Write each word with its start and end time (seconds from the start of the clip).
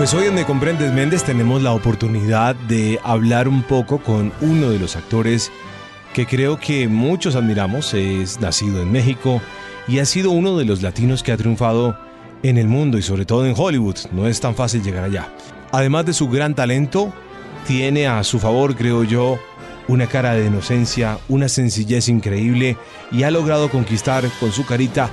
Pues 0.00 0.14
hoy 0.14 0.28
en 0.28 0.34
Me 0.34 0.46
Comprendes 0.46 0.94
Méndez 0.94 1.24
tenemos 1.24 1.60
la 1.60 1.72
oportunidad 1.72 2.54
de 2.54 2.98
hablar 3.04 3.48
un 3.48 3.62
poco 3.62 3.98
con 3.98 4.32
uno 4.40 4.70
de 4.70 4.78
los 4.78 4.96
actores 4.96 5.52
que 6.14 6.24
creo 6.24 6.58
que 6.58 6.88
muchos 6.88 7.36
admiramos. 7.36 7.92
Es 7.92 8.40
nacido 8.40 8.80
en 8.80 8.90
México 8.90 9.42
y 9.86 9.98
ha 9.98 10.06
sido 10.06 10.30
uno 10.30 10.56
de 10.56 10.64
los 10.64 10.80
latinos 10.80 11.22
que 11.22 11.32
ha 11.32 11.36
triunfado 11.36 11.98
en 12.42 12.56
el 12.56 12.66
mundo 12.66 12.96
y 12.96 13.02
sobre 13.02 13.26
todo 13.26 13.44
en 13.44 13.54
Hollywood. 13.54 13.98
No 14.10 14.26
es 14.26 14.40
tan 14.40 14.54
fácil 14.54 14.82
llegar 14.82 15.04
allá. 15.04 15.34
Además 15.70 16.06
de 16.06 16.14
su 16.14 16.30
gran 16.30 16.54
talento, 16.54 17.12
tiene 17.66 18.08
a 18.08 18.24
su 18.24 18.38
favor, 18.38 18.76
creo 18.76 19.04
yo, 19.04 19.38
una 19.86 20.06
cara 20.06 20.32
de 20.32 20.46
inocencia, 20.46 21.18
una 21.28 21.50
sencillez 21.50 22.08
increíble 22.08 22.78
y 23.12 23.24
ha 23.24 23.30
logrado 23.30 23.68
conquistar 23.68 24.24
con 24.40 24.50
su 24.50 24.64
carita 24.64 25.10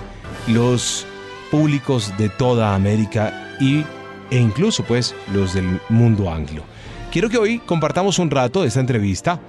los 0.48 1.06
públicos 1.52 2.14
de 2.18 2.30
toda 2.30 2.74
América 2.74 3.54
y 3.60 3.84
e 4.32 4.38
incluso 4.38 4.84
pues 4.84 5.16
los 5.34 5.54
del 5.54 5.80
mundo 5.90 6.32
anglo. 6.32 6.64
Quiero 7.12 7.30
que 7.30 7.38
hoy 7.38 7.60
compartamos 7.60 8.20
un 8.20 8.30
rato 8.30 8.62
de 8.62 8.68
esta 8.68 8.80
entrevista 8.80 9.40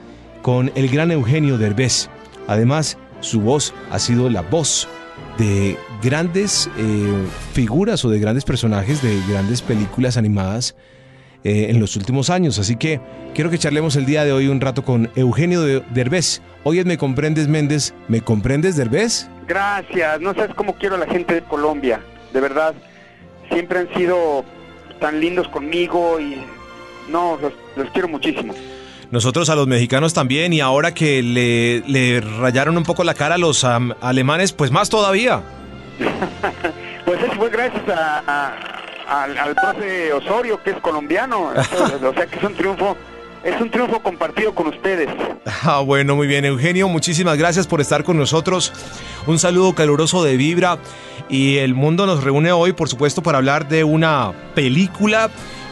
con 0.42 0.73
el 0.74 0.88
gran 0.88 1.10
Eugenio 1.10 1.59
Derbez. 1.59 2.09
Además, 2.46 2.96
su 3.20 3.41
voz 3.41 3.74
ha 3.91 3.98
sido 3.98 4.30
la 4.30 4.42
voz 4.42 4.88
de 5.38 5.77
grandes 6.02 6.70
eh, 6.78 7.12
figuras 7.52 8.05
o 8.05 8.10
de 8.10 8.19
grandes 8.19 8.45
personajes 8.45 9.02
de 9.02 9.20
grandes 9.28 9.62
películas 9.62 10.16
animadas 10.16 10.77
eh, 11.45 11.66
en 11.70 11.80
los 11.80 11.97
últimos 11.97 12.30
años. 12.30 12.58
Así 12.58 12.77
que 12.77 13.00
quiero 13.34 13.50
que 13.50 13.58
charlemos 13.58 13.97
el 13.97 14.06
día 14.06 14.24
de 14.24 14.33
hoy 14.33 14.48
un 14.48 14.60
rato 14.60 14.84
con 14.84 15.10
Eugenio 15.14 15.62
Derbez. 15.80 16.42
Hoy 16.64 16.78
es 16.78 16.86
Me 16.86 16.98
Comprendes 16.98 17.48
Méndez. 17.48 17.95
¿Me 18.08 18.20
comprendes 18.20 18.77
Derbez? 18.77 19.28
Gracias. 19.47 20.20
No 20.20 20.34
sabes 20.34 20.55
cómo 20.55 20.74
quiero 20.74 20.97
a 20.97 20.98
la 20.98 21.06
gente 21.06 21.34
de 21.34 21.42
Colombia. 21.42 22.00
De 22.33 22.41
verdad. 22.41 22.74
Siempre 23.50 23.78
han 23.78 23.95
sido 23.95 24.45
tan 25.01 25.20
lindos 25.20 25.48
conmigo 25.48 26.20
y 26.20 26.36
no, 27.09 27.39
los, 27.41 27.91
quiero 27.91 28.09
muchísimo. 28.09 28.55
Nosotros 29.11 29.48
a 29.48 29.56
los 29.56 29.67
mexicanos 29.67 30.12
también 30.12 30.53
y 30.53 30.61
ahora 30.61 30.92
que 30.92 31.22
le, 31.22 32.20
rayaron 32.20 32.77
un 32.77 32.84
poco 32.84 33.05
la 33.05 33.14
cara 33.14 33.37
a 33.37 33.39
los 33.39 33.64
alemanes, 33.64 34.53
pues 34.53 34.70
más 34.70 34.91
todavía. 34.91 35.42
pues 37.06 37.22
eso 37.22 37.33
fue 37.33 37.50
gracias 37.50 37.83
al, 37.89 39.39
al 39.39 39.55
profe 39.55 40.12
Osorio, 40.12 40.62
que 40.62 40.70
es 40.70 40.77
colombiano. 40.81 41.53
o 41.55 42.15
sea 42.15 42.27
que 42.27 42.39
es 42.39 42.44
un 42.44 42.55
triunfo 42.55 42.97
es 43.44 43.61
un 43.61 43.70
triunfo 43.70 44.00
compartido 44.00 44.55
con 44.55 44.69
ustedes. 44.69 45.08
Ah, 45.64 45.81
bueno, 45.81 46.14
muy 46.14 46.27
bien, 46.27 46.44
Eugenio. 46.44 46.89
Muchísimas 46.89 47.36
gracias 47.39 47.67
por 47.67 47.81
estar 47.81 48.05
con 48.05 48.17
nosotros. 48.19 48.72
Un 49.27 49.39
saludo 49.39 49.75
caluroso 49.75 50.22
de 50.22 50.36
Vibra. 50.36 50.78
Y 51.28 51.56
el 51.56 51.75
mundo 51.75 52.06
nos 52.06 52.22
reúne 52.22 52.53
hoy, 52.53 52.72
por 52.75 52.89
supuesto, 52.89 53.22
para 53.22 53.39
hablar 53.39 53.66
de 53.69 53.83
una 53.83 54.33
película 54.55 55.31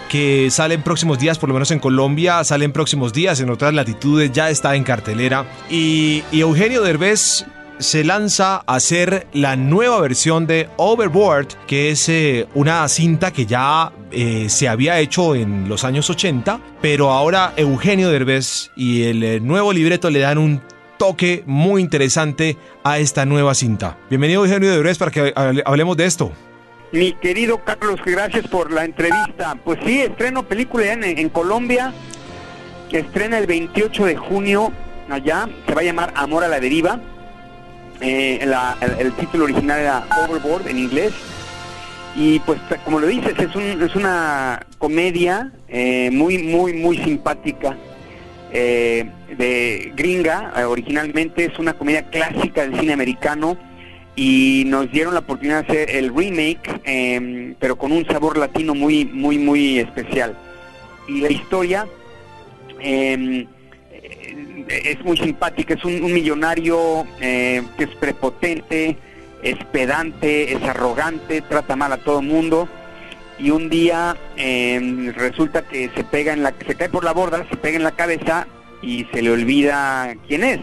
que 0.08 0.50
sale 0.50 0.74
en 0.74 0.82
próximos 0.82 1.18
días, 1.18 1.38
por 1.38 1.48
lo 1.48 1.54
menos 1.54 1.70
en 1.70 1.78
Colombia, 1.78 2.42
sale 2.44 2.64
en 2.64 2.72
próximos 2.72 3.12
días, 3.12 3.40
en 3.40 3.50
otras 3.50 3.74
latitudes 3.74 4.32
ya 4.32 4.50
está 4.50 4.74
en 4.76 4.84
cartelera. 4.84 5.44
Y, 5.68 6.24
y 6.32 6.40
Eugenio 6.40 6.82
Derbez 6.82 7.44
se 7.78 8.04
lanza 8.04 8.56
a 8.66 8.76
hacer 8.76 9.26
la 9.32 9.56
nueva 9.56 10.00
versión 10.00 10.46
de 10.46 10.68
Overboard, 10.76 11.48
que 11.66 11.90
es 11.90 12.08
eh, 12.08 12.46
una 12.54 12.86
cinta 12.88 13.32
que 13.32 13.46
ya 13.46 13.92
eh, 14.10 14.48
se 14.48 14.68
había 14.68 14.98
hecho 14.98 15.34
en 15.34 15.68
los 15.68 15.84
años 15.84 16.08
80, 16.08 16.60
pero 16.80 17.10
ahora 17.10 17.52
Eugenio 17.56 18.10
Derbez 18.10 18.70
y 18.76 19.04
el 19.04 19.22
eh, 19.22 19.40
nuevo 19.40 19.72
libreto 19.72 20.10
le 20.10 20.20
dan 20.20 20.38
un 20.38 20.62
toque 20.98 21.42
muy 21.46 21.82
interesante 21.82 22.56
a 22.82 22.98
esta 22.98 23.26
nueva 23.26 23.54
cinta. 23.54 23.98
Bienvenido 24.08 24.44
Eugenio 24.44 24.70
Derbez 24.70 24.96
para 24.96 25.10
que 25.10 25.32
hablemos 25.64 25.96
de 25.96 26.06
esto. 26.06 26.32
Mi 26.92 27.12
querido 27.12 27.62
Carlos, 27.62 28.00
gracias 28.04 28.46
por 28.48 28.72
la 28.72 28.84
entrevista. 28.84 29.56
Pues 29.62 29.78
sí, 29.84 30.00
estreno 30.00 30.44
película 30.44 30.92
en, 30.92 31.04
en 31.04 31.28
Colombia, 31.28 31.92
que 32.88 33.00
estrena 33.00 33.38
el 33.38 33.46
28 33.46 34.06
de 34.06 34.16
junio 34.16 34.72
allá, 35.10 35.48
se 35.66 35.74
va 35.74 35.82
a 35.82 35.84
llamar 35.84 36.14
Amor 36.16 36.44
a 36.44 36.48
la 36.48 36.58
Deriva 36.58 37.00
eh, 38.00 38.38
el, 38.98 39.12
título 39.12 39.44
original 39.44 39.80
era 39.80 40.06
Overboard 40.24 40.68
en 40.68 40.78
inglés. 40.78 41.12
Y 42.14 42.38
pues 42.40 42.58
como 42.84 42.98
lo 43.00 43.06
dices, 43.06 43.34
es, 43.38 43.54
un, 43.54 43.82
es 43.82 43.94
una 43.94 44.64
comedia 44.78 45.52
eh, 45.68 46.10
muy, 46.12 46.38
muy, 46.38 46.72
muy 46.72 46.98
simpática. 46.98 47.76
Eh, 48.52 49.10
de 49.36 49.92
gringa, 49.94 50.52
originalmente 50.68 51.44
es 51.44 51.58
una 51.58 51.74
comedia 51.74 52.08
clásica 52.08 52.62
del 52.62 52.78
cine 52.80 52.92
americano 52.92 53.58
y 54.14 54.64
nos 54.66 54.90
dieron 54.90 55.12
la 55.12 55.20
oportunidad 55.20 55.66
de 55.66 55.72
hacer 55.72 55.90
el 55.96 56.14
remake, 56.14 56.80
em, 56.84 57.54
pero 57.58 57.76
con 57.76 57.92
un 57.92 58.06
sabor 58.06 58.38
latino 58.38 58.74
muy, 58.74 59.04
muy, 59.04 59.36
muy 59.36 59.78
especial. 59.78 60.34
Y 61.06 61.20
la 61.20 61.30
historia 61.30 61.86
eh, 62.80 63.46
es 64.90 65.04
muy 65.04 65.16
simpática, 65.16 65.74
es 65.74 65.84
un, 65.84 66.12
millonario 66.12 67.06
eh, 67.20 67.62
que 67.76 67.84
es 67.84 67.94
prepotente, 67.96 68.96
es 69.42 69.56
pedante, 69.72 70.52
es 70.52 70.62
arrogante, 70.62 71.42
trata 71.42 71.76
mal 71.76 71.92
a 71.92 71.98
todo 71.98 72.22
mundo. 72.22 72.68
Y 73.38 73.50
un 73.50 73.68
día 73.68 74.16
em, 74.36 75.12
resulta 75.12 75.62
que 75.62 75.90
se 75.94 76.04
pega 76.04 76.32
en 76.32 76.42
la 76.42 76.54
se 76.66 76.74
cae 76.74 76.88
por 76.88 77.04
la 77.04 77.12
borda, 77.12 77.44
se 77.50 77.56
pega 77.56 77.76
en 77.76 77.82
la 77.82 77.92
cabeza 77.92 78.46
y 78.80 79.04
se 79.12 79.20
le 79.20 79.30
olvida 79.30 80.14
quién 80.26 80.42
es. 80.42 80.60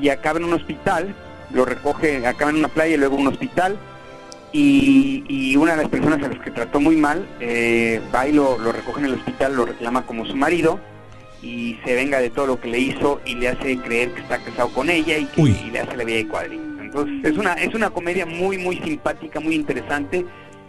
Y 0.00 0.10
acaba 0.10 0.38
en 0.38 0.44
un 0.44 0.52
hospital, 0.52 1.14
lo 1.52 1.64
recoge, 1.64 2.26
acaba 2.26 2.50
en 2.50 2.58
una 2.58 2.68
playa 2.68 2.94
y 2.94 2.98
luego 2.98 3.14
en 3.16 3.22
un 3.22 3.28
hospital. 3.28 3.78
Y, 4.52 5.54
una 5.56 5.72
de 5.72 5.82
las 5.82 5.90
personas 5.90 6.22
a 6.22 6.28
las 6.28 6.38
que 6.40 6.50
trató 6.50 6.80
muy 6.80 6.96
mal 6.96 7.26
eh, 7.40 8.00
va 8.14 8.26
y 8.26 8.32
lo, 8.32 8.58
lo 8.58 8.72
recoge 8.72 9.00
en 9.00 9.06
el 9.06 9.14
hospital, 9.14 9.54
lo 9.54 9.66
reclama 9.66 10.06
como 10.06 10.26
su 10.26 10.36
marido 10.36 10.78
y 11.42 11.78
se 11.84 11.94
venga 11.94 12.20
de 12.20 12.30
todo 12.30 12.46
lo 12.46 12.60
que 12.60 12.68
le 12.68 12.78
hizo 12.78 13.20
y 13.24 13.34
le 13.34 13.48
hace 13.48 13.78
creer 13.78 14.12
que 14.12 14.22
está 14.22 14.38
casado 14.38 14.68
con 14.70 14.90
ella 14.90 15.18
y, 15.18 15.26
que, 15.26 15.70
le 15.70 15.78
hace 15.78 15.96
la 15.96 16.04
vida 16.04 16.16
de 16.16 16.28
cuadrito. 16.28 16.62
Entonces 16.80 17.32
es 17.32 17.38
una, 17.38 17.54
es 17.54 17.74
una 17.74 17.90
comedia 17.90 18.26
muy, 18.26 18.58
muy 18.58 18.78
simpática, 18.78 19.40
muy 19.40 19.54
interesante 19.54 20.24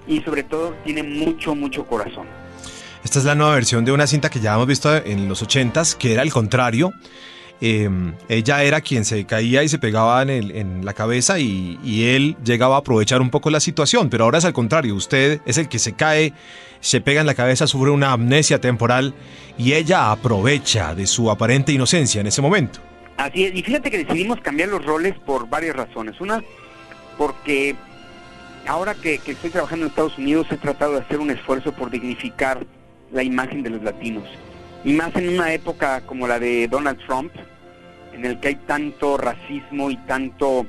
y 0.08 0.22
sobre 0.22 0.44
todo 0.44 0.76
tiene 0.84 1.04
mucho, 1.04 1.56
mucho 1.56 1.86
corazón. 1.86 2.28
Esta 3.04 3.20
es 3.20 3.26
la 3.26 3.36
nueva 3.36 3.56
versión 3.56 3.86
de 3.86 3.92
una 3.92 4.08
cinta 4.08 4.30
que 4.30 4.40
ya 4.40 4.56
hemos 4.56 4.68
visto 4.68 4.94
en 4.96 5.30
los 5.30 5.42
ochentas, 5.42 5.96
que 5.96 6.14
era 6.14 6.24
el 6.24 6.32
contrario. 6.32 6.92
Em, 7.60 8.14
ella 8.30 8.64
era 8.64 8.82
quien 8.82 9.04
se 9.04 9.26
caía 9.26 9.64
y 9.64 9.70
se 9.70 9.80
pegaba 9.80 10.22
en, 10.22 10.30
el, 10.30 10.52
en 10.52 10.86
la 10.86 10.94
cabeza 10.94 11.40
y, 11.40 11.78
él 12.04 12.38
llegaba 12.44 12.76
a 12.76 12.80
aprovechar 12.80 13.22
un 13.22 13.32
poco 13.32 13.50
la 13.50 13.60
situación, 13.60 14.10
pero 14.10 14.26
ahora 14.26 14.38
es 14.38 14.46
al 14.46 14.54
contrario, 14.54 14.94
usted 14.94 15.42
es 15.46 15.58
el 15.58 15.68
que 15.68 15.80
se 15.80 15.94
cae 15.94 16.34
se 16.80 17.02
pega 17.02 17.22
en 17.22 17.28
la 17.28 17.34
cabeza, 17.34 17.66
sufre 17.66 17.90
una 17.90 18.12
amnesia 18.12 18.62
temporal 18.62 19.16
y 19.58 19.74
ella 19.74 20.12
aprovecha 20.12 20.94
de 20.94 21.08
su 21.08 21.32
aparente 21.32 21.72
inocencia 21.72 22.22
en 22.22 22.28
ese 22.28 22.42
momento. 22.42 22.80
Así 23.18 23.46
es, 23.46 23.56
y 23.56 23.64
fíjate 23.64 23.90
que 23.90 24.06
decidimos 24.06 24.40
cambiar 24.42 24.70
los 24.70 24.86
roles 24.86 25.16
por 25.26 25.50
varias 25.50 25.76
razones. 25.76 26.22
Una, 26.22 26.44
porque 27.18 27.76
ahora 28.68 28.94
que, 28.94 29.16
estoy 29.16 29.50
trabajando 29.50 29.86
en 29.86 29.90
Estados 29.90 30.18
Unidos 30.18 30.48
he 30.52 30.58
tratado 30.58 30.94
de 30.94 31.00
hacer 31.00 31.20
un 31.20 31.32
esfuerzo 31.32 31.72
por 31.72 31.90
dignificar 31.90 32.66
la 33.12 33.24
imagen 33.24 33.64
de 33.64 33.72
los 33.72 33.82
latinos. 33.82 34.26
Y 34.84 34.94
más 34.94 35.16
en 35.16 35.30
una 35.30 35.54
época 35.54 36.02
como 36.02 36.28
la 36.28 36.40
de 36.40 36.68
Donald 36.68 37.00
Trump, 37.06 37.32
en 38.14 38.26
el 38.26 38.40
que 38.40 38.50
hay 38.50 38.56
tanto 38.56 39.18
racismo 39.18 39.92
y 39.92 39.98
tanto 39.98 40.66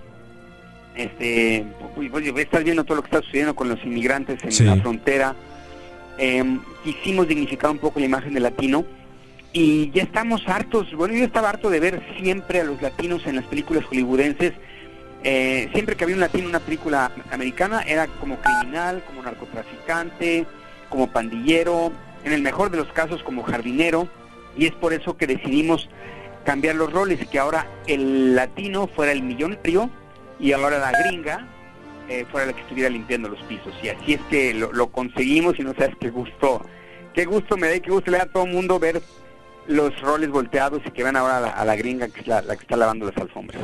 este 0.94 1.64
pues, 1.94 2.10
estás 2.36 2.64
viendo 2.64 2.84
todo 2.84 2.96
lo 2.96 3.02
que 3.02 3.08
está 3.08 3.22
sucediendo 3.22 3.54
con 3.54 3.68
los 3.68 3.82
inmigrantes 3.84 4.60
en 4.60 4.66
la 4.66 4.76
frontera. 4.76 5.34
Eh, 6.18 6.58
quisimos 6.82 7.28
dignificar 7.28 7.70
un 7.70 7.78
poco 7.78 8.00
la 8.00 8.06
imagen 8.06 8.34
del 8.34 8.42
latino 8.42 8.84
y 9.52 9.90
ya 9.92 10.02
estamos 10.02 10.46
hartos, 10.46 10.92
bueno 10.94 11.14
yo 11.14 11.24
estaba 11.24 11.48
harto 11.48 11.70
de 11.70 11.80
ver 11.80 12.02
siempre 12.20 12.60
a 12.60 12.64
los 12.64 12.82
latinos 12.82 13.24
en 13.26 13.36
las 13.36 13.44
películas 13.44 13.84
hollywoodenses, 13.84 14.52
eh, 15.24 15.68
siempre 15.72 15.96
que 15.96 16.04
había 16.04 16.16
un 16.16 16.20
latino 16.20 16.44
en 16.44 16.50
una 16.50 16.60
película 16.60 17.12
americana 17.30 17.82
era 17.82 18.06
como 18.06 18.36
criminal, 18.40 19.02
como 19.06 19.22
narcotraficante, 19.22 20.44
como 20.88 21.10
pandillero, 21.10 21.92
en 22.24 22.32
el 22.32 22.42
mejor 22.42 22.70
de 22.70 22.78
los 22.78 22.88
casos 22.92 23.22
como 23.22 23.42
jardinero, 23.42 24.08
y 24.56 24.66
es 24.66 24.72
por 24.72 24.92
eso 24.92 25.16
que 25.16 25.26
decidimos 25.26 25.88
cambiar 26.44 26.76
los 26.76 26.92
roles, 26.92 27.26
que 27.28 27.38
ahora 27.38 27.66
el 27.86 28.34
latino 28.34 28.88
fuera 28.88 29.12
el 29.12 29.22
millonario 29.22 29.90
y 30.40 30.52
ahora 30.52 30.78
la 30.78 30.92
gringa 30.92 31.46
eh, 32.08 32.24
fuera 32.30 32.46
la 32.46 32.52
que 32.54 32.62
estuviera 32.62 32.88
limpiando 32.88 33.28
los 33.28 33.40
pisos. 33.42 33.74
Y 33.82 33.90
así 33.90 34.14
es 34.14 34.20
que 34.30 34.54
lo, 34.54 34.86
conseguimos 34.88 35.58
y 35.58 35.62
no 35.62 35.74
sabes 35.74 35.94
qué 36.00 36.08
gusto, 36.08 36.62
qué 37.12 37.26
gusto 37.26 37.56
me 37.58 37.68
da 37.68 37.76
y 37.76 37.80
qué 37.80 37.90
gusto 37.90 38.10
le 38.10 38.16
da 38.16 38.24
a 38.24 38.32
todo 38.32 38.44
el 38.44 38.52
mundo 38.52 38.78
ver 38.78 39.02
los 39.66 40.00
roles 40.00 40.30
volteados 40.30 40.80
y 40.86 40.90
que 40.90 41.02
van 41.02 41.16
ahora 41.16 41.50
a 41.50 41.64
la, 41.66 41.76
gringa 41.76 42.08
que 42.08 42.20
es 42.20 42.26
la, 42.26 42.42
que 42.42 42.62
está 42.62 42.76
lavando 42.76 43.04
las 43.04 43.16
alfombras. 43.18 43.60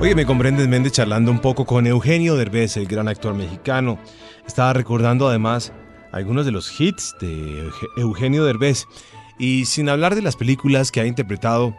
Oye, 0.00 0.14
me 0.14 0.24
comprendes, 0.24 0.66
Méndez, 0.66 0.92
charlando 0.92 1.30
un 1.30 1.40
poco 1.40 1.66
con 1.66 1.86
Eugenio 1.86 2.34
Derbez, 2.34 2.78
el 2.78 2.86
gran 2.86 3.08
actor 3.08 3.34
mexicano. 3.34 3.98
Estaba 4.46 4.72
recordando 4.72 5.28
además 5.28 5.72
algunos 6.12 6.44
de 6.46 6.52
los 6.52 6.80
hits 6.80 7.16
de 7.20 7.70
Eugenio 7.96 8.44
Derbez. 8.44 8.86
Y 9.38 9.64
sin 9.64 9.88
hablar 9.88 10.14
de 10.14 10.22
las 10.22 10.36
películas 10.36 10.92
que 10.92 11.00
ha 11.00 11.06
interpretado, 11.06 11.74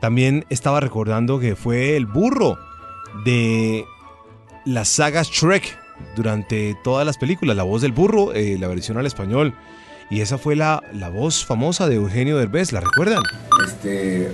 también 0.00 0.44
estaba 0.50 0.80
recordando 0.80 1.38
que 1.38 1.56
fue 1.56 1.96
el 1.96 2.06
burro 2.06 2.58
de 3.24 3.84
la 4.64 4.84
saga 4.84 5.22
Shrek 5.22 5.78
durante 6.16 6.76
todas 6.82 7.06
las 7.06 7.16
películas, 7.16 7.56
la 7.56 7.62
voz 7.62 7.82
del 7.82 7.92
burro, 7.92 8.32
eh, 8.34 8.56
la 8.58 8.68
versión 8.68 8.98
al 8.98 9.06
español. 9.06 9.54
Y 10.10 10.20
esa 10.22 10.38
fue 10.38 10.56
la, 10.56 10.82
la 10.92 11.08
voz 11.08 11.44
famosa 11.46 11.88
de 11.88 11.94
Eugenio 11.94 12.36
Derbez, 12.36 12.72
¿la 12.72 12.80
recuerdan? 12.80 13.22
Este, 13.64 14.32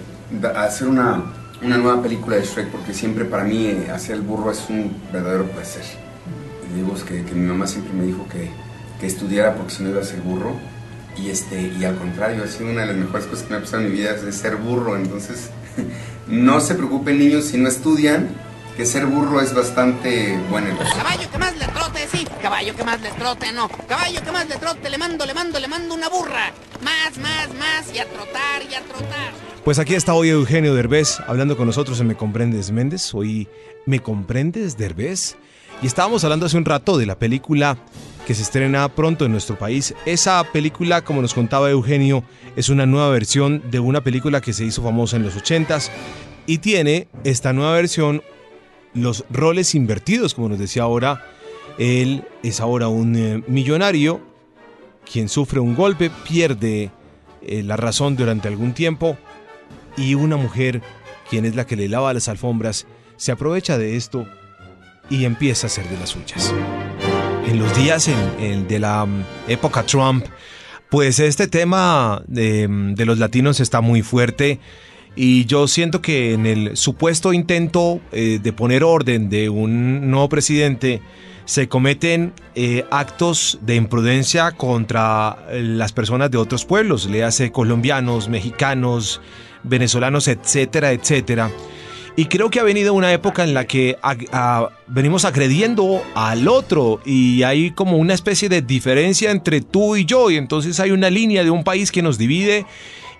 hacer 0.56 0.88
una, 0.88 1.23
una 1.62 1.77
nueva 1.77 2.03
película 2.03 2.37
de 2.37 2.44
Shrek, 2.44 2.69
porque 2.71 2.94
siempre 2.94 3.27
para 3.27 3.44
mí 3.44 3.67
eh, 3.67 3.91
hacer 3.91 4.17
el 4.17 4.23
burro 4.23 4.50
es 4.50 4.65
un 4.71 4.97
verdadero 5.12 5.44
placer. 5.50 5.85
Digo 6.75 6.94
que, 7.06 7.25
que 7.25 7.35
mi 7.35 7.47
mamá 7.47 7.67
siempre 7.67 7.93
me 7.93 8.05
dijo 8.05 8.27
que, 8.29 8.50
que 9.01 9.07
estudiara 9.07 9.55
porque 9.55 9.75
si 9.75 9.83
no 9.83 9.91
iba 9.91 10.01
a 10.01 10.05
ser 10.05 10.21
burro. 10.21 10.55
Y, 11.17 11.31
este, 11.31 11.73
y 11.79 11.85
al 11.85 11.97
contrario, 11.97 12.45
ha 12.45 12.47
sido 12.47 12.71
una 12.71 12.83
de 12.83 12.89
las 12.89 12.97
mejores 12.97 13.27
cosas 13.27 13.45
que 13.45 13.51
me 13.51 13.57
ha 13.57 13.61
pasado 13.61 13.83
en 13.83 13.91
mi 13.91 13.99
vida, 13.99 14.11
es 14.11 14.35
ser 14.35 14.57
burro. 14.57 14.97
Entonces, 14.97 15.51
no 16.27 16.61
se 16.61 16.75
preocupen 16.75 17.19
niños 17.19 17.45
si 17.45 17.59
no 17.59 17.69
estudian, 17.69 18.29
que 18.77 18.85
ser 18.85 19.07
burro 19.07 19.41
es 19.41 19.55
bastante 19.55 20.39
bueno. 20.51 20.77
Caballo 20.79 21.31
que 21.31 21.39
más 21.39 21.57
le 21.57 21.67
trote, 21.69 22.07
sí. 22.13 22.27
Caballo 22.43 22.77
que 22.77 22.85
más 22.85 23.01
le 23.01 23.11
trote, 23.13 23.53
no. 23.53 23.69
Caballo 23.89 24.23
que 24.23 24.33
más 24.33 24.47
le 24.49 24.57
trote, 24.57 24.91
le 24.91 24.99
mando, 24.99 25.25
le 25.25 25.33
mando, 25.33 25.59
le 25.59 25.69
mando 25.69 25.95
una 25.95 26.09
burra. 26.11 26.53
Más, 26.83 27.17
más, 27.19 27.49
más, 27.59 27.95
y 27.95 27.99
a 27.99 28.07
trotar, 28.07 28.63
y 28.71 28.75
a 28.75 28.83
trotar. 28.83 29.33
Pues 29.65 29.79
aquí 29.79 29.95
está 29.95 30.13
hoy 30.13 30.29
Eugenio 30.29 30.75
Derbez 30.75 31.21
hablando 31.27 31.57
con 31.57 31.67
nosotros 31.67 31.99
en 32.01 32.09
Me 32.09 32.17
Comprendes 32.17 32.71
Méndez. 32.71 33.15
Hoy 33.15 33.49
Me 33.87 34.01
Comprendes 34.01 34.77
Derbez. 34.77 35.37
Y 35.81 35.87
estábamos 35.87 36.23
hablando 36.25 36.45
hace 36.45 36.59
un 36.59 36.67
rato 36.67 36.99
de 36.99 37.07
la 37.07 37.19
película 37.19 37.79
que 38.26 38.34
se 38.34 38.43
estrena 38.43 38.88
pronto 38.88 39.25
en 39.25 39.32
nuestro 39.32 39.56
país. 39.56 39.94
Esa 40.05 40.44
película, 40.52 41.02
como 41.02 41.23
nos 41.23 41.32
contaba 41.32 41.70
Eugenio, 41.70 42.25
es 42.56 42.69
una 42.69 42.84
nueva 42.84 43.08
versión 43.11 43.62
de 43.70 43.78
una 43.78 44.02
película 44.02 44.40
que 44.40 44.52
se 44.52 44.64
hizo 44.64 44.82
famosa 44.82 45.17
en 45.17 45.23
los 45.23 45.37
80s 45.37 45.90
y 46.44 46.58
tiene 46.58 47.06
esta 47.23 47.52
nueva 47.52 47.73
versión 47.73 48.23
los 48.94 49.25
roles 49.31 49.75
invertidos, 49.75 50.34
como 50.34 50.49
nos 50.49 50.58
decía 50.58 50.82
ahora. 50.82 51.25
Él 51.78 52.25
es 52.43 52.61
ahora 52.61 52.88
un 52.88 53.17
eh, 53.17 53.44
millonario 53.46 54.20
quien 55.11 55.28
sufre 55.28 55.61
un 55.61 55.76
golpe, 55.76 56.11
pierde 56.28 56.90
eh, 57.43 57.62
la 57.62 57.76
razón 57.76 58.17
durante 58.17 58.49
algún 58.49 58.75
tiempo 58.75 59.17
y 59.96 60.14
una 60.14 60.37
mujer, 60.37 60.82
quien 61.31 61.44
es 61.44 61.55
la 61.55 61.64
que 61.64 61.76
le 61.76 61.88
lava 61.88 62.12
las 62.12 62.28
alfombras, 62.28 62.87
se 63.17 63.31
aprovecha 63.31 63.78
de 63.78 63.96
esto 63.96 64.26
y 65.08 65.25
empieza 65.25 65.67
a 65.67 65.69
hacer 65.69 65.88
de 65.88 65.99
las 65.99 66.11
suyas. 66.11 66.52
En 67.56 67.62
los 67.62 67.75
días 67.75 68.11
de 68.69 68.79
la 68.79 69.06
mm, 69.06 69.25
época 69.49 69.82
Trump, 69.87 70.26
pues 70.91 71.19
este 71.19 71.49
tema 71.49 72.23
de, 72.26 72.69
mm, 72.69 72.94
de 72.94 73.06
los 73.06 73.19
latinos 73.19 73.61
está 73.61 73.81
muy 73.81 74.03
fuerte. 74.03 74.61
Y 75.14 75.47
yo 75.47 75.67
siento 75.67 76.03
que 76.03 76.35
en 76.35 76.44
el 76.44 76.76
supuesto 76.76 77.32
intento 77.32 78.03
eh, 78.12 78.41
de 78.43 78.53
poner 78.53 78.85
orden 78.85 79.31
de 79.31 79.49
un 79.49 80.11
nuevo 80.11 80.29
presidente, 80.29 81.00
se 81.47 81.67
cometen 81.67 82.35
eh, 82.55 82.85
actos 82.91 83.59
de 83.62 83.76
imprudencia 83.76 84.52
contra 84.52 85.38
las 85.50 85.94
personas 85.94 86.31
de 86.31 86.37
otros 86.37 86.67
pueblos, 86.67 87.06
le 87.06 87.25
hace 87.25 87.52
colombianos, 87.52 88.29
mexicanos, 88.29 89.23
venezolanos, 89.62 90.29
etcétera, 90.29 90.93
etcétera. 90.93 91.50
Y 92.19 92.27
creo 92.27 92.49
que 92.49 92.61
ha 92.61 92.63
venido 92.63 92.95
una 92.95 93.13
época 93.13 93.45
en 93.45 93.53
la 93.53 93.67
que 93.67 93.99
venimos 94.87 95.27
agrediendo 95.27 96.03
al 96.15 96.49
otro 96.49 97.01
y 97.05 97.43
hay 97.43 97.73
como 97.73 97.99
una 97.99 98.15
especie 98.15 98.49
de 98.49 98.63
diferencia 98.63 99.31
entre 99.31 99.61
tú 99.61 99.97
y 99.97 100.07
yo 100.07 100.31
y 100.31 100.37
entonces 100.37 100.81
hay 100.81 100.93
una 100.93 101.11
línea 101.11 101.45
de 101.45 101.51
un 101.51 101.63
país 101.63 101.93
que 101.93 102.01
nos 102.01 102.17
divide 102.17 102.65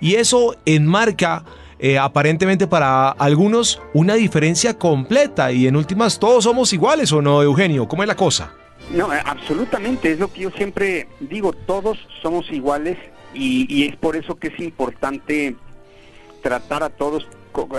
y 0.01 0.15
eso 0.15 0.57
enmarca 0.65 1.45
eh, 1.79 1.99
aparentemente 1.99 2.67
para 2.67 3.11
algunos 3.11 3.83
una 3.93 4.15
diferencia 4.15 4.79
completa 4.79 5.53
y 5.53 5.67
en 5.67 5.77
últimas 5.77 6.19
todos 6.19 6.45
somos 6.45 6.73
iguales 6.73 7.13
o 7.13 7.21
no, 7.21 7.43
Eugenio, 7.43 7.87
¿cómo 7.87 8.03
es 8.03 8.09
la 8.09 8.17
cosa? 8.17 8.55
No, 8.91 9.13
eh, 9.13 9.21
absolutamente, 9.23 10.13
es 10.13 10.19
lo 10.19 10.33
que 10.33 10.41
yo 10.41 10.51
siempre 10.53 11.07
digo, 11.21 11.53
todos 11.53 11.99
somos 12.23 12.51
iguales 12.51 12.97
y, 13.35 13.87
es 13.87 13.97
por 13.97 14.17
eso 14.17 14.37
que 14.37 14.49
es 14.49 14.59
importante 14.61 15.55
tratar 16.43 16.83
a 16.83 16.89
todos. 16.89 17.27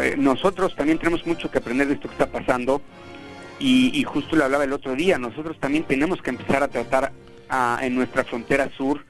Eh, 0.01 0.15
nosotros 0.18 0.75
también 0.75 0.97
tenemos 0.97 1.25
mucho 1.25 1.51
que 1.51 1.59
aprender 1.59 1.88
de 1.88 1.94
esto 1.95 2.07
que 2.07 2.13
está 2.13 2.27
pasando 2.27 2.81
y, 3.59 4.03
justo 4.03 4.35
le 4.35 4.44
hablaba 4.44 4.63
el 4.63 4.74
otro 4.74 4.95
día, 4.95 5.18
nosotros 5.18 5.59
también 5.59 5.83
tenemos 5.83 6.21
que 6.21 6.29
empezar 6.29 6.63
a 6.63 6.68
tratar 6.68 7.12
en 7.81 7.95
nuestra 7.95 8.24
frontera 8.24 8.69
sur 8.77 9.03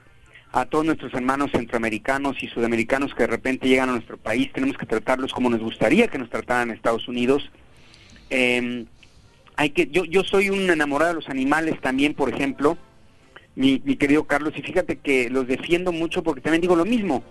a 0.52 0.64
todos 0.64 0.84
nuestros 0.84 1.12
hermanos 1.12 1.50
centroamericanos 1.52 2.42
y 2.42 2.48
sudamericanos 2.48 3.14
que 3.14 3.24
de 3.24 3.26
repente 3.26 3.68
llegan 3.68 3.90
a 3.90 3.92
nuestro 3.92 4.16
país, 4.16 4.50
tenemos 4.52 4.78
que 4.78 4.86
tratarlos 4.86 5.32
como 5.32 5.50
nos 5.50 5.60
gustaría 5.60 6.08
que 6.08 6.18
nos 6.18 6.30
trataran 6.30 6.70
en 6.70 6.76
Estados 6.76 7.08
Unidos. 7.08 7.50
Em, 8.30 8.86
hay 9.56 9.70
que, 9.70 9.88
yo, 9.88 10.04
yo 10.04 10.24
soy 10.24 10.48
un 10.50 10.70
enamorado 10.70 11.10
de 11.10 11.16
los 11.16 11.28
animales 11.28 11.78
también, 11.80 12.14
por 12.14 12.32
ejemplo, 12.32 12.78
mi, 13.58 13.80
querido 13.96 14.24
Carlos, 14.24 14.54
y 14.56 14.62
fíjate 14.62 14.98
que 14.98 15.28
los 15.30 15.48
defiendo 15.48 15.90
mucho 15.90 16.22
porque 16.22 16.40
también 16.40 16.62
digo 16.62 16.76
lo 16.76 16.84
mismo. 16.84 17.24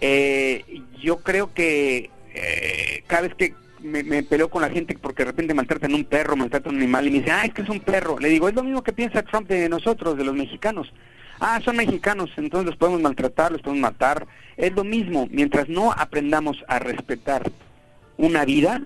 Eh, 0.00 0.64
yo 1.00 1.18
creo 1.18 1.52
que 1.52 2.10
eh, 2.42 3.04
cada 3.06 3.22
vez 3.22 3.34
que 3.34 3.54
me, 3.80 4.02
me, 4.02 4.22
peleo 4.22 4.48
con 4.50 4.62
la 4.62 4.70
gente 4.70 4.96
porque 5.00 5.24
de 5.24 5.30
repente 5.30 5.54
maltratan 5.54 5.94
un 5.94 6.04
perro, 6.04 6.36
maltratan 6.36 6.74
un 6.74 6.80
animal 6.80 7.06
y 7.06 7.10
me 7.10 7.18
dicen, 7.18 7.34
ah, 7.34 7.44
es 7.44 7.54
que 7.54 7.62
es 7.62 7.68
un 7.68 7.80
perro. 7.80 8.18
Le 8.18 8.28
digo, 8.28 8.48
es 8.48 8.54
lo 8.54 8.62
mismo 8.62 8.82
que 8.82 8.92
piensa 8.92 9.22
Trump 9.22 9.48
de 9.48 9.68
nosotros, 9.68 10.16
de 10.16 10.24
los 10.24 10.34
mexicanos 10.34 10.92
ah, 11.40 11.60
son 11.64 11.76
mexicanos, 11.76 12.30
entonces 12.36 12.66
los 12.66 12.76
podemos 12.76 13.00
maltratar, 13.00 13.52
los 13.52 13.62
podemos 13.62 13.82
matar. 13.82 14.26
Es 14.56 14.72
lo 14.72 14.84
mismo, 14.84 15.28
mientras 15.30 15.68
no 15.68 15.92
aprendamos 15.92 16.64
a 16.68 16.78
respetar 16.78 17.50
una 18.16 18.44
vida, 18.44 18.82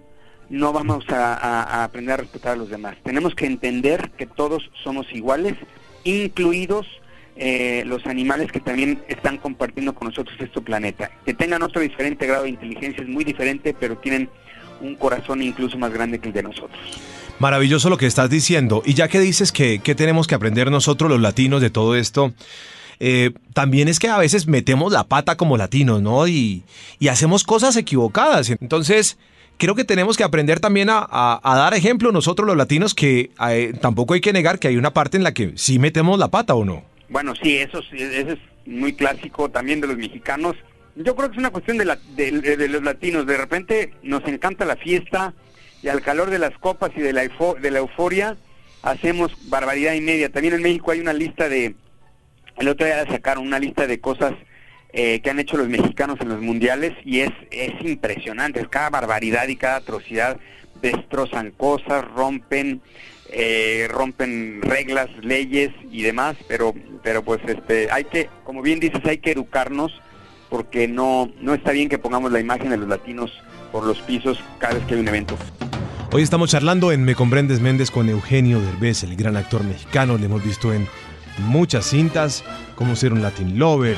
no 0.50 0.72
vamos 0.72 1.08
a, 1.08 1.82
aprender 1.84 2.14
a 2.14 2.19
respetar 2.19 2.52
a 2.52 2.56
los 2.56 2.69
demás. 2.69 2.96
Tenemos 3.02 3.34
que 3.34 3.46
entender 3.46 4.10
que 4.16 4.26
todos 4.26 4.70
somos 4.82 5.10
iguales, 5.12 5.54
incluidos 6.04 6.87
eh, 7.37 7.82
los 7.87 8.06
animales 8.06 8.52
que 8.52 8.61
también 8.61 9.02
están 9.08 9.38
compartiendo 9.38 9.94
con 9.94 10.08
nosotros 10.08 10.37
este 10.38 10.61
planeta. 10.61 11.11
Que 11.25 11.34
tengan 11.34 11.62
otro 11.62 11.81
diferente 11.81 12.26
grado 12.26 12.44
de 12.44 12.50
inteligencia 12.50 13.02
es 13.02 13.08
muy 13.08 13.25
diferente, 13.25 13.75
pero 13.79 13.96
tienen 13.96 14.29
un 14.82 14.96
corazón 14.96 15.43
incluso 15.43 15.79
más 15.79 15.93
grande 15.93 16.19
que 16.19 16.29
el 16.29 16.34
de 16.34 16.43
nosotros. 16.43 16.79
Maravilloso 17.38 17.88
lo 17.88 17.96
que 17.96 18.06
estás 18.06 18.29
diciendo. 18.29 18.82
Y 18.84 18.94
ya 18.94 19.08
que 19.08 19.19
dices 19.19 19.52
que, 19.52 19.79
tenemos 19.79 20.26
que 20.26 20.34
aprender 20.34 20.70
nosotros 20.70 21.11
los 21.11 21.20
latinos 21.20 21.61
de 21.61 21.70
todo 21.70 21.96
esto, 21.96 22.34
eh, 23.00 23.32
también 23.55 23.88
es 23.88 23.99
que 23.99 24.08
a 24.08 24.19
veces 24.19 24.46
metemos 24.46 24.93
la 24.93 25.05
pata 25.05 25.37
como 25.37 25.56
latinos, 25.56 26.02
¿no? 26.02 26.28
Y, 26.28 26.64
hacemos 27.11 27.44
cosas 27.44 27.76
equivocadas. 27.76 28.50
Entonces, 28.50 29.19
creo 29.58 29.75
que 29.75 29.85
tenemos 29.85 30.17
que 30.17 30.25
aprender 30.25 30.61
también 30.61 30.88
a, 30.90 31.40
dar 31.43 31.75
ejemplo 31.75 32.12
nosotros 32.12 32.46
los 32.46 32.56
latinos, 32.56 32.94
que 32.94 33.31
eh, 33.49 33.73
tampoco 33.81 34.14
hay 34.14 34.20
que 34.20 34.32
negar 34.32 34.58
que 34.58 34.69
hay 34.69 34.76
una 34.76 34.93
parte 34.93 35.17
en 35.17 35.25
la 35.25 35.32
que 35.32 35.52
sí 35.56 35.78
metemos 35.78 36.18
la 36.18 36.28
pata 36.28 36.54
o 36.54 36.64
no. 36.64 36.91
Bueno, 37.12 37.35
sí, 37.35 37.59
eso, 37.59 37.81
eso 37.92 38.33
es 38.33 38.38
muy 38.66 38.95
clásico 38.95 39.50
también 39.50 39.81
de 39.81 39.87
los 39.87 39.97
mexicanos. 39.97 40.57
Yo 40.97 41.14
creo 41.14 41.28
que 41.28 41.37
es 41.37 41.38
una 41.38 41.50
cuestión 41.50 41.78
de, 41.78 41.85
de 42.16 42.69
los 42.69 42.83
latinos. 42.83 43.26
De 43.26 43.37
repente 43.37 43.92
nos 44.02 44.26
encanta 44.26 44.64
la 44.64 44.76
fiesta, 44.76 45.35
y 45.83 45.88
al 45.88 46.00
calor 46.00 46.31
de 46.31 46.38
las 46.38 46.57
copas 46.59 46.90
y 46.97 47.00
de 47.00 47.12
la, 47.12 47.23
de 47.23 47.71
la 47.71 47.78
euforia 47.78 48.37
hacemos 48.83 49.37
barbaridad 49.49 49.95
y 49.95 50.00
media. 50.00 50.31
También 50.31 50.54
en 50.54 50.62
México 50.62 50.90
hay 50.90 51.00
una 51.00 51.12
lista 51.12 51.49
de, 51.49 51.75
el 52.57 52.69
otro 52.69 52.87
día 52.87 53.04
sacaron 53.07 53.47
una 53.47 53.59
lista 53.59 53.87
de 53.87 54.00
cosas 54.00 54.33
eh, 54.92 55.21
que 55.21 55.31
han 55.31 55.38
hecho 55.38 55.57
los 55.57 55.69
mexicanos 55.69 56.21
en 56.21 56.28
los 56.28 56.40
mundiales 56.40 56.92
y 57.04 57.21
es, 57.21 57.33
es 57.50 57.73
impresionante, 57.85 58.61
es 58.61 58.69
cada 58.69 58.90
barbaridad 58.90 59.49
y 59.49 59.57
cada 59.57 59.76
atrocidad, 59.76 60.38
destrozan 60.81 61.50
cosas, 61.50 62.04
rompen, 62.14 62.81
eh, 63.32 63.88
rompen 63.90 64.60
reglas, 64.62 65.08
leyes 65.22 65.70
y 65.90 66.02
demás, 66.02 66.36
pero, 66.48 66.74
pero 67.02 67.22
pues 67.22 67.40
este, 67.46 67.90
hay 67.90 68.04
que, 68.04 68.28
como 68.44 68.62
bien 68.62 68.78
dices, 68.78 69.00
hay 69.04 69.18
que 69.18 69.32
educarnos 69.32 69.92
porque 70.50 70.86
no, 70.86 71.30
no 71.40 71.54
está 71.54 71.72
bien 71.72 71.88
que 71.88 71.98
pongamos 71.98 72.30
la 72.30 72.40
imagen 72.40 72.70
de 72.70 72.76
los 72.76 72.88
latinos 72.88 73.32
por 73.72 73.84
los 73.84 73.98
pisos 74.00 74.38
cada 74.58 74.74
vez 74.74 74.84
que 74.84 74.94
hay 74.94 75.00
un 75.00 75.08
evento. 75.08 75.36
Hoy 76.12 76.22
estamos 76.22 76.50
charlando 76.50 76.92
en 76.92 77.04
Me 77.04 77.14
Comprendes 77.14 77.60
Méndez 77.60 77.90
con 77.90 78.06
Eugenio 78.10 78.60
Derbez, 78.60 79.02
el 79.02 79.16
gran 79.16 79.34
actor 79.34 79.64
mexicano. 79.64 80.18
Le 80.18 80.26
hemos 80.26 80.44
visto 80.44 80.74
en 80.74 80.86
muchas 81.38 81.86
cintas, 81.86 82.44
como 82.74 82.96
ser 82.96 83.14
un 83.14 83.22
Latin 83.22 83.58
Lover, 83.58 83.96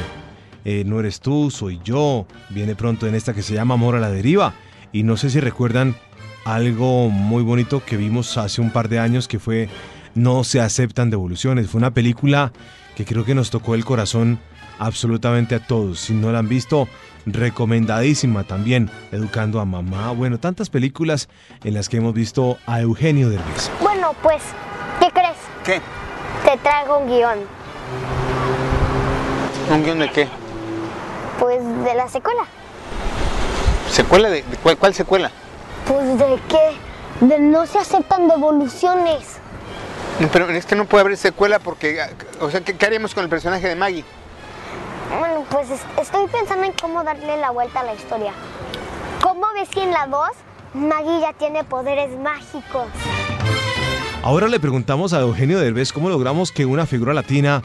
eh, 0.64 0.84
No 0.86 1.00
eres 1.00 1.18
tú, 1.18 1.50
soy 1.50 1.80
yo. 1.84 2.26
Viene 2.50 2.76
pronto 2.76 3.08
en 3.08 3.16
esta 3.16 3.34
que 3.34 3.42
se 3.42 3.52
llama 3.54 3.74
Amor 3.74 3.96
a 3.96 4.00
la 4.00 4.10
Deriva. 4.10 4.54
Y 4.92 5.02
no 5.02 5.16
sé 5.16 5.28
si 5.28 5.40
recuerdan 5.40 5.96
algo 6.44 7.08
muy 7.08 7.42
bonito 7.42 7.82
que 7.84 7.96
vimos 7.96 8.36
hace 8.36 8.60
un 8.60 8.70
par 8.70 8.88
de 8.88 8.98
años 8.98 9.28
que 9.28 9.38
fue 9.38 9.68
No 10.14 10.44
se 10.44 10.60
aceptan 10.60 11.10
devoluciones. 11.10 11.68
Fue 11.68 11.78
una 11.78 11.92
película 11.92 12.52
que 12.94 13.04
creo 13.04 13.24
que 13.24 13.34
nos 13.34 13.50
tocó 13.50 13.74
el 13.74 13.84
corazón 13.84 14.38
absolutamente 14.78 15.54
a 15.54 15.60
todos. 15.60 16.00
Si 16.00 16.14
no 16.14 16.30
la 16.30 16.38
han 16.38 16.48
visto, 16.48 16.88
recomendadísima 17.26 18.44
también, 18.44 18.90
Educando 19.12 19.60
a 19.60 19.64
Mamá. 19.64 20.12
Bueno, 20.12 20.38
tantas 20.38 20.70
películas 20.70 21.28
en 21.64 21.74
las 21.74 21.88
que 21.88 21.96
hemos 21.98 22.14
visto 22.14 22.58
a 22.66 22.80
Eugenio 22.80 23.28
Derbez. 23.28 23.70
Bueno, 23.80 24.14
pues, 24.22 24.42
¿qué 25.00 25.10
crees? 25.10 25.36
¿Qué? 25.64 25.80
Te 26.44 26.56
traigo 26.58 26.98
un 26.98 27.08
guion. 27.08 27.38
¿Un 29.70 29.84
guion 29.84 29.98
de 29.98 30.10
qué? 30.10 30.28
Pues 31.38 31.60
de 31.84 31.94
la 31.94 32.08
secuela. 32.08 32.42
¿Secuela 33.90 34.28
de, 34.28 34.42
cuál, 34.78 34.94
secuela? 34.94 35.30
Pues 35.86 36.18
de 36.18 36.38
qué? 36.48 37.24
De 37.26 37.38
no 37.38 37.66
se 37.66 37.78
aceptan 37.78 38.28
devoluciones. 38.28 39.38
Pero 40.32 40.48
en 40.48 40.56
este 40.56 40.76
no 40.76 40.84
puede 40.86 41.02
haber 41.04 41.16
secuela 41.16 41.58
porque, 41.58 41.98
o 42.40 42.50
sea, 42.50 42.60
¿qué, 42.60 42.76
qué 42.76 42.86
haríamos 42.86 43.14
con 43.14 43.24
el 43.24 43.30
personaje 43.30 43.68
de 43.68 43.74
Maggie? 43.74 44.04
Bueno, 45.18 45.44
pues 45.50 45.70
es- 45.70 45.80
estoy 46.00 46.26
pensando 46.28 46.64
en 46.64 46.72
cómo 46.80 47.02
darle 47.04 47.36
la 47.36 47.50
vuelta 47.50 47.80
a 47.80 47.84
la 47.84 47.94
historia. 47.94 48.32
¿Cómo 49.22 49.42
ves 49.54 49.68
que 49.68 49.82
en 49.82 49.90
la 49.90 50.06
2 50.06 50.28
Maggie 50.74 51.20
ya 51.20 51.32
tiene 51.34 51.64
poderes 51.64 52.16
mágicos? 52.18 52.86
Ahora 54.22 54.48
le 54.48 54.58
preguntamos 54.60 55.12
a 55.12 55.20
Eugenio 55.20 55.58
Derbez 55.60 55.92
cómo 55.92 56.08
logramos 56.08 56.50
que 56.52 56.64
una 56.64 56.86
figura 56.86 57.12
latina 57.12 57.62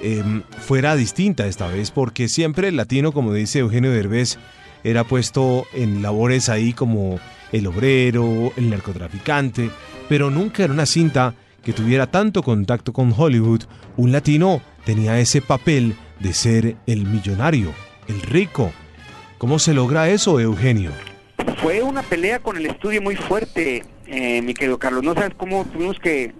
em, 0.00 0.42
fuera 0.66 0.94
distinta 0.96 1.46
esta 1.46 1.66
vez, 1.66 1.90
porque 1.90 2.28
siempre 2.28 2.68
el 2.68 2.76
latino, 2.76 3.12
como 3.12 3.32
dice 3.32 3.58
Eugenio 3.58 3.90
Derbez, 3.90 4.38
era 4.84 5.04
puesto 5.04 5.64
en 5.74 6.00
labores 6.02 6.48
ahí 6.48 6.72
como 6.72 7.18
el 7.52 7.66
obrero, 7.66 8.52
el 8.56 8.70
narcotraficante, 8.70 9.70
pero 10.08 10.30
nunca 10.30 10.64
era 10.64 10.72
una 10.72 10.86
cinta 10.86 11.34
que 11.62 11.72
tuviera 11.72 12.06
tanto 12.06 12.42
contacto 12.42 12.92
con 12.92 13.12
Hollywood. 13.16 13.62
Un 13.96 14.12
latino 14.12 14.60
tenía 14.84 15.18
ese 15.18 15.42
papel 15.42 15.94
de 16.20 16.32
ser 16.32 16.76
el 16.86 17.04
millonario, 17.06 17.72
el 18.08 18.20
rico. 18.22 18.72
¿Cómo 19.38 19.58
se 19.58 19.74
logra 19.74 20.08
eso, 20.08 20.40
Eugenio? 20.40 20.90
Fue 21.62 21.82
una 21.82 22.02
pelea 22.02 22.40
con 22.40 22.56
el 22.56 22.66
estudio 22.66 23.02
muy 23.02 23.16
fuerte, 23.16 23.84
eh, 24.06 24.42
mi 24.42 24.54
querido 24.54 24.78
Carlos. 24.78 25.02
No 25.04 25.14
sabes 25.14 25.34
cómo 25.36 25.64
tuvimos 25.66 25.98
que, 25.98 26.32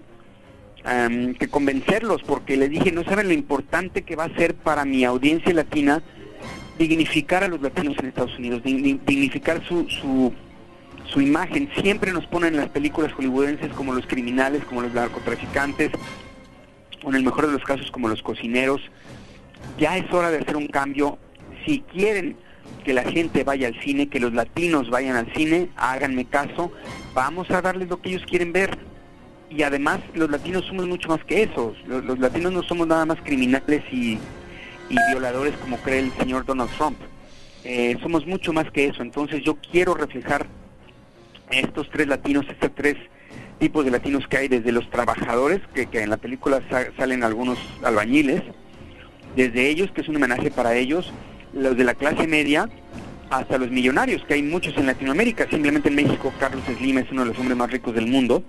am, 0.83 1.33
que 1.35 1.47
convencerlos, 1.47 2.21
porque 2.23 2.57
les 2.57 2.69
dije, 2.69 2.91
no 2.91 3.03
saben 3.03 3.27
lo 3.27 3.33
importante 3.33 4.01
que 4.03 4.15
va 4.15 4.25
a 4.25 4.35
ser 4.35 4.55
para 4.55 4.83
mi 4.85 5.03
audiencia 5.05 5.53
latina 5.53 6.01
dignificar 6.77 7.43
a 7.43 7.47
los 7.47 7.61
latinos 7.61 7.95
en 7.99 8.07
Estados 8.07 8.37
Unidos, 8.39 8.61
digni- 8.63 8.99
dignificar 9.05 9.61
su, 9.67 9.87
su, 9.89 10.33
su 11.11 11.21
imagen. 11.21 11.69
Siempre 11.81 12.11
nos 12.11 12.25
ponen 12.27 12.53
en 12.53 12.61
las 12.61 12.69
películas 12.69 13.13
hollywoodenses 13.13 13.71
como 13.73 13.93
los 13.93 14.05
criminales, 14.05 14.63
como 14.65 14.81
los 14.81 14.93
narcotraficantes, 14.93 15.91
o 17.03 17.09
en 17.09 17.15
el 17.15 17.23
mejor 17.23 17.47
de 17.47 17.53
los 17.53 17.63
casos 17.63 17.91
como 17.91 18.07
los 18.07 18.21
cocineros. 18.21 18.81
Ya 19.77 19.97
es 19.97 20.11
hora 20.11 20.31
de 20.31 20.39
hacer 20.39 20.55
un 20.55 20.67
cambio. 20.67 21.17
Si 21.65 21.81
quieren 21.81 22.37
que 22.83 22.93
la 22.93 23.03
gente 23.03 23.43
vaya 23.43 23.67
al 23.67 23.79
cine, 23.81 24.07
que 24.07 24.19
los 24.19 24.33
latinos 24.33 24.89
vayan 24.89 25.15
al 25.15 25.31
cine, 25.33 25.69
háganme 25.75 26.25
caso, 26.25 26.71
vamos 27.13 27.49
a 27.51 27.61
darles 27.61 27.89
lo 27.89 28.01
que 28.01 28.09
ellos 28.09 28.23
quieren 28.25 28.53
ver. 28.53 28.77
Y 29.49 29.63
además 29.63 29.99
los 30.13 30.29
latinos 30.29 30.65
somos 30.65 30.87
mucho 30.87 31.09
más 31.09 31.23
que 31.25 31.43
eso, 31.43 31.73
los, 31.87 32.19
latinos 32.19 32.53
no 32.53 32.61
somos 32.61 32.87
nada 32.87 33.05
más 33.05 33.19
criminales 33.21 33.83
y, 33.91 34.19
y 34.89 34.95
violadores 35.11 35.55
como 35.57 35.77
cree 35.77 35.99
el 35.99 36.11
señor 36.13 36.45
Donald 36.45 36.69
Trump. 36.77 36.97
Eh, 37.63 37.97
somos 38.01 38.25
mucho 38.27 38.53
más 38.53 38.69
que 38.71 38.85
eso, 38.85 39.01
entonces 39.01 39.41
yo 39.43 39.57
quiero 39.71 39.95
reflejar 39.95 40.45
estos 41.51 41.89
tres 41.89 42.07
latinos, 42.07 42.45
estos 42.49 42.73
tres 42.75 42.95
tipos 43.59 43.83
de 43.85 43.91
latinos 43.91 44.27
que 44.27 44.37
hay, 44.37 44.47
desde 44.47 44.71
los 44.71 44.89
trabajadores, 44.89 45.59
que, 45.73 45.87
que 45.87 46.01
en 46.01 46.09
la 46.09 46.17
película 46.17 46.61
sa- 46.69 46.87
salen 46.97 47.23
algunos 47.23 47.57
albañiles, 47.83 48.41
desde 49.35 49.69
ellos, 49.69 49.91
que 49.91 50.01
es 50.01 50.07
un 50.07 50.15
homenaje 50.15 50.49
para 50.49 50.75
ellos, 50.75 51.11
los 51.53 51.75
de 51.75 51.83
la 51.83 51.93
clase 51.93 52.27
media, 52.27 52.69
hasta 53.29 53.57
los 53.57 53.69
millonarios, 53.69 54.23
que 54.25 54.35
hay 54.35 54.41
muchos 54.41 54.75
en 54.77 54.87
Latinoamérica. 54.87 55.47
Simplemente 55.49 55.89
en 55.89 55.95
México, 55.95 56.33
Carlos 56.39 56.63
Slim 56.77 56.97
es 56.97 57.11
uno 57.11 57.21
de 57.21 57.27
los 57.27 57.37
hombres 57.37 57.57
más 57.57 57.69
ricos 57.69 57.93
del 57.93 58.07
mundo 58.07 58.43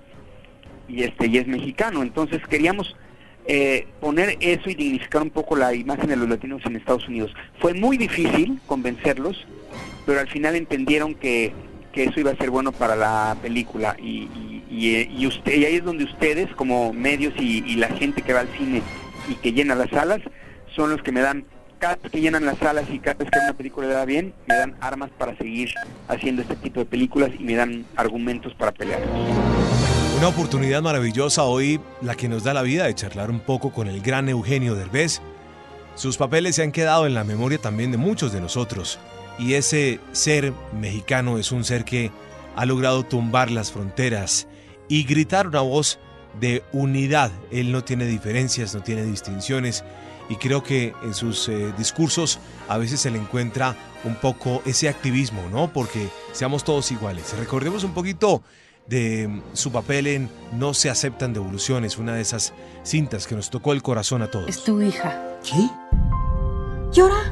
y 0.87 1.03
este 1.03 1.27
y 1.27 1.37
es 1.37 1.45
mexicano. 1.45 2.01
Entonces 2.01 2.41
queríamos 2.47 2.95
eh, 3.45 3.87
poner 3.99 4.37
eso 4.39 4.69
y 4.69 4.75
dignificar 4.75 5.21
un 5.21 5.29
poco 5.29 5.55
la 5.55 5.73
imagen 5.75 6.07
de 6.07 6.15
los 6.15 6.27
latinos 6.27 6.61
en 6.65 6.75
Estados 6.77 7.07
Unidos. 7.07 7.31
Fue 7.59 7.73
muy 7.73 7.97
difícil 7.97 8.59
convencerlos, 8.65 9.45
pero 10.05 10.19
al 10.19 10.27
final 10.27 10.55
entendieron 10.55 11.13
que, 11.13 11.53
que 11.91 12.05
eso 12.05 12.19
iba 12.19 12.31
a 12.31 12.37
ser 12.37 12.49
bueno 12.49 12.71
para 12.71 12.95
la 12.95 13.35
película 13.41 13.95
y, 13.99 14.27
eh, 14.71 15.09
y 15.11 15.27
usted, 15.27 15.53
y 15.53 15.65
ahí 15.65 15.75
es 15.75 15.83
donde 15.83 16.05
ustedes 16.05 16.53
como 16.55 16.93
medios 16.93 17.33
y, 17.37 17.63
y 17.65 17.75
la 17.75 17.89
gente 17.89 18.21
que 18.21 18.33
va 18.33 18.41
al 18.41 18.49
cine 18.57 18.81
y 19.29 19.35
que 19.35 19.53
llena 19.53 19.75
las 19.75 19.89
salas 19.89 20.21
son 20.75 20.89
los 20.89 21.01
que 21.01 21.11
me 21.11 21.21
dan 21.21 21.45
cada 21.81 21.95
vez 21.95 22.11
que 22.11 22.21
llenan 22.21 22.45
las 22.45 22.59
salas 22.59 22.85
y 22.91 22.99
cada 22.99 23.15
vez 23.15 23.29
que 23.31 23.39
una 23.39 23.53
película 23.53 23.87
le 23.87 23.93
da 23.95 24.05
bien, 24.05 24.33
me 24.47 24.55
dan 24.55 24.75
armas 24.79 25.09
para 25.17 25.35
seguir 25.35 25.73
haciendo 26.07 26.43
este 26.43 26.55
tipo 26.55 26.79
de 26.79 26.85
películas 26.85 27.31
y 27.37 27.43
me 27.43 27.55
dan 27.55 27.85
argumentos 27.95 28.53
para 28.53 28.71
pelear. 28.71 29.01
Una 30.17 30.27
oportunidad 30.27 30.83
maravillosa 30.83 31.43
hoy, 31.43 31.81
la 32.01 32.13
que 32.13 32.29
nos 32.29 32.43
da 32.43 32.53
la 32.53 32.61
vida 32.61 32.85
de 32.85 32.93
charlar 32.93 33.31
un 33.31 33.39
poco 33.39 33.71
con 33.71 33.87
el 33.87 34.01
gran 34.01 34.29
Eugenio 34.29 34.75
Derbez. 34.75 35.21
Sus 35.95 36.17
papeles 36.17 36.55
se 36.55 36.61
han 36.61 36.71
quedado 36.71 37.07
en 37.07 37.15
la 37.15 37.23
memoria 37.23 37.57
también 37.57 37.91
de 37.91 37.97
muchos 37.97 38.31
de 38.31 38.39
nosotros. 38.39 38.99
Y 39.41 39.55
ese 39.55 39.99
ser 40.11 40.53
mexicano 40.71 41.39
es 41.39 41.51
un 41.51 41.63
ser 41.63 41.83
que 41.83 42.11
ha 42.55 42.65
logrado 42.67 43.03
tumbar 43.03 43.49
las 43.49 43.71
fronteras 43.71 44.47
y 44.87 45.03
gritar 45.03 45.47
una 45.47 45.61
voz 45.61 45.97
de 46.39 46.63
unidad. 46.71 47.31
Él 47.49 47.71
no 47.71 47.83
tiene 47.83 48.05
diferencias, 48.05 48.75
no 48.75 48.83
tiene 48.83 49.03
distinciones. 49.03 49.83
Y 50.29 50.35
creo 50.35 50.61
que 50.61 50.93
en 51.01 51.15
sus 51.15 51.49
eh, 51.49 51.73
discursos 51.75 52.37
a 52.69 52.77
veces 52.77 52.99
se 53.01 53.09
le 53.09 53.17
encuentra 53.17 53.75
un 54.03 54.13
poco 54.13 54.61
ese 54.67 54.87
activismo, 54.87 55.41
¿no? 55.51 55.73
Porque 55.73 56.07
seamos 56.33 56.63
todos 56.63 56.91
iguales. 56.91 57.35
Recordemos 57.35 57.83
un 57.83 57.95
poquito 57.95 58.43
de 58.85 59.27
mm, 59.27 59.41
su 59.53 59.71
papel 59.71 60.05
en 60.05 60.29
No 60.53 60.75
se 60.75 60.91
aceptan 60.91 61.33
devoluciones, 61.33 61.97
una 61.97 62.13
de 62.13 62.21
esas 62.21 62.53
cintas 62.83 63.25
que 63.25 63.35
nos 63.35 63.49
tocó 63.49 63.73
el 63.73 63.81
corazón 63.81 64.21
a 64.21 64.29
todos. 64.29 64.47
Es 64.49 64.63
tu 64.63 64.79
hija. 64.83 65.19
¿Qué? 65.43 65.67
¿Llora? 66.93 67.31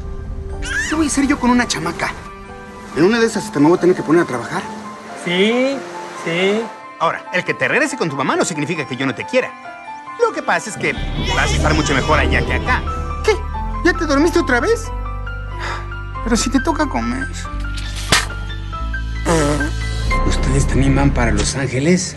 ¿Qué 0.62 0.96
voy 0.96 1.06
a 1.06 1.08
hacer 1.08 1.28
yo 1.28 1.40
con 1.40 1.50
una 1.50 1.68
chamaca? 1.68 2.12
En 2.96 3.04
una 3.04 3.20
de 3.20 3.28
esas 3.28 3.46
hasta 3.46 3.60
me 3.60 3.68
voy 3.68 3.78
a 3.78 3.82
tener 3.82 3.96
que 3.96 4.04
poner 4.04 4.24
a 4.24 4.26
trabajar. 4.26 4.62
Sí, 5.24 5.78
sí. 6.26 6.62
Ahora, 7.00 7.26
el 7.34 7.44
que 7.44 7.54
te 7.54 7.68
regrese 7.68 7.98
con 7.98 8.10
tu 8.10 8.16
mamá 8.16 8.36
no 8.36 8.44
significa 8.44 8.88
que 8.88 8.96
yo 8.96 9.06
no 9.06 9.16
te 9.16 9.26
quiera. 9.26 9.52
Lo 10.22 10.34
que 10.34 10.42
pasa 10.44 10.70
es 10.70 10.78
que 10.78 10.94
vas 11.36 11.52
a 11.52 11.56
estar 11.56 11.74
mucho 11.74 11.94
mejor 11.94 12.20
allá 12.20 12.46
que 12.46 12.54
acá. 12.54 12.84
¿Qué? 13.24 13.32
¿Ya 13.86 13.94
te 13.94 14.06
dormiste 14.06 14.40
otra 14.40 14.60
vez? 14.60 14.86
Pero 16.24 16.36
si 16.36 16.50
te 16.50 16.60
toca 16.60 16.88
comer. 16.88 17.28
¿Ustedes 20.28 20.68
también 20.68 20.96
van 20.96 21.12
para 21.12 21.32
Los 21.32 21.56
Ángeles? 21.56 22.16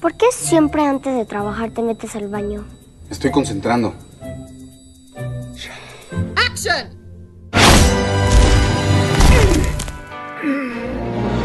¿Por 0.00 0.14
qué 0.14 0.26
siempre 0.32 0.86
antes 0.86 1.14
de 1.14 1.24
trabajar 1.24 1.70
te 1.70 1.82
metes 1.82 2.14
al 2.16 2.28
baño? 2.28 2.64
Estoy 3.10 3.30
concentrando. 3.30 3.94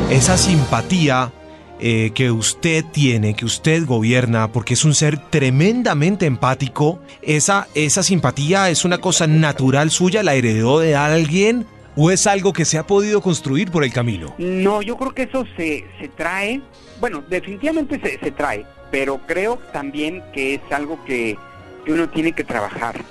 Esa 0.09 0.37
simpatía 0.37 1.31
eh, 1.79 2.11
que 2.13 2.31
usted 2.31 2.85
tiene, 2.91 3.33
que 3.33 3.45
usted 3.45 3.85
gobierna, 3.85 4.51
porque 4.51 4.75
es 4.75 4.85
un 4.85 4.93
ser 4.93 5.17
tremendamente 5.29 6.25
empático, 6.25 7.01
esa, 7.21 7.67
esa 7.73 8.03
simpatía 8.03 8.69
es 8.69 8.85
una 8.85 8.99
cosa 8.99 9.25
natural 9.25 9.89
suya, 9.89 10.21
la 10.21 10.35
heredó 10.35 10.79
de 10.79 10.95
alguien 10.95 11.65
o 11.95 12.11
es 12.11 12.27
algo 12.27 12.53
que 12.53 12.65
se 12.65 12.77
ha 12.77 12.85
podido 12.85 13.21
construir 13.21 13.71
por 13.71 13.83
el 13.83 13.91
camino. 13.91 14.35
No, 14.37 14.81
yo 14.81 14.97
creo 14.97 15.13
que 15.13 15.23
eso 15.23 15.45
se, 15.57 15.85
se 15.99 16.07
trae, 16.09 16.61
bueno, 16.99 17.23
definitivamente 17.29 17.99
se, 17.99 18.19
se 18.19 18.31
trae, 18.31 18.65
pero 18.91 19.19
creo 19.25 19.57
también 19.73 20.23
que 20.33 20.55
es 20.55 20.61
algo 20.71 21.03
que, 21.05 21.37
que 21.85 21.93
uno 21.93 22.09
tiene 22.09 22.33
que 22.33 22.43
trabajar. 22.43 23.01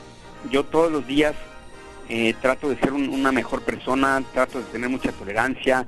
Yo 0.50 0.64
todos 0.64 0.92
los 0.92 1.06
días 1.06 1.34
eh, 2.10 2.34
trato 2.42 2.68
de 2.68 2.76
ser 2.78 2.92
un- 2.92 3.08
una 3.08 3.32
mejor 3.32 3.62
persona, 3.62 4.22
trato 4.34 4.58
de 4.58 4.64
tener 4.66 4.90
mucha 4.90 5.12
tolerancia. 5.12 5.86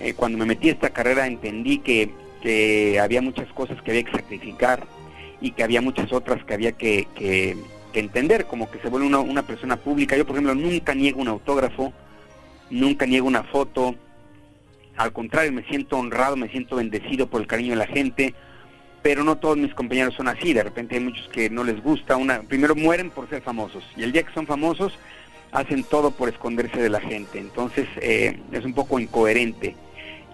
Eh, 0.00 0.12
cuando 0.14 0.36
me 0.36 0.44
metí 0.44 0.68
a 0.68 0.72
esta 0.72 0.90
carrera 0.90 1.26
entendí 1.26 1.78
que, 1.78 2.10
que 2.42 2.98
había 3.00 3.22
muchas 3.22 3.46
cosas 3.54 3.80
que 3.82 3.92
había 3.92 4.02
que 4.02 4.12
sacrificar 4.12 4.84
y 5.40 5.52
que 5.52 5.62
había 5.62 5.80
muchas 5.80 6.12
otras 6.12 6.44
que 6.44 6.52
había 6.54 6.72
que, 6.72 7.06
que- 7.14 7.56
entender, 7.94 8.44
como 8.44 8.70
que 8.70 8.78
se 8.80 8.88
vuelve 8.90 9.06
una, 9.06 9.20
una 9.20 9.42
persona 9.42 9.78
pública. 9.78 10.16
Yo, 10.18 10.26
por 10.26 10.34
ejemplo, 10.36 10.54
nunca 10.54 10.94
niego 10.94 11.18
un 11.18 11.28
autógrafo, 11.28 11.94
nunca 12.68 13.06
niego 13.06 13.26
una 13.26 13.42
foto, 13.44 13.94
al 14.98 15.12
contrario, 15.14 15.50
me 15.52 15.62
siento 15.64 15.96
honrado, 15.96 16.36
me 16.36 16.48
siento 16.50 16.76
bendecido 16.76 17.26
por 17.26 17.40
el 17.40 17.46
cariño 17.46 17.70
de 17.70 17.76
la 17.76 17.86
gente, 17.86 18.34
pero 19.02 19.24
no 19.24 19.36
todos 19.38 19.56
mis 19.56 19.72
compañeros 19.72 20.14
son 20.14 20.28
así, 20.28 20.52
de 20.52 20.64
repente 20.64 20.96
hay 20.96 21.00
muchos 21.04 21.26
que 21.28 21.48
no 21.48 21.64
les 21.64 21.82
gusta, 21.82 22.16
una, 22.18 22.42
primero 22.42 22.74
mueren 22.74 23.08
por 23.10 23.28
ser 23.30 23.40
famosos, 23.40 23.82
y 23.96 24.02
el 24.02 24.12
día 24.12 24.24
que 24.24 24.34
son 24.34 24.46
famosos 24.46 24.92
hacen 25.56 25.84
todo 25.84 26.10
por 26.10 26.28
esconderse 26.28 26.82
de 26.82 26.90
la 26.90 27.00
gente, 27.00 27.38
entonces 27.38 27.88
eh, 28.02 28.38
es 28.52 28.64
un 28.64 28.74
poco 28.74 28.98
incoherente. 28.98 29.74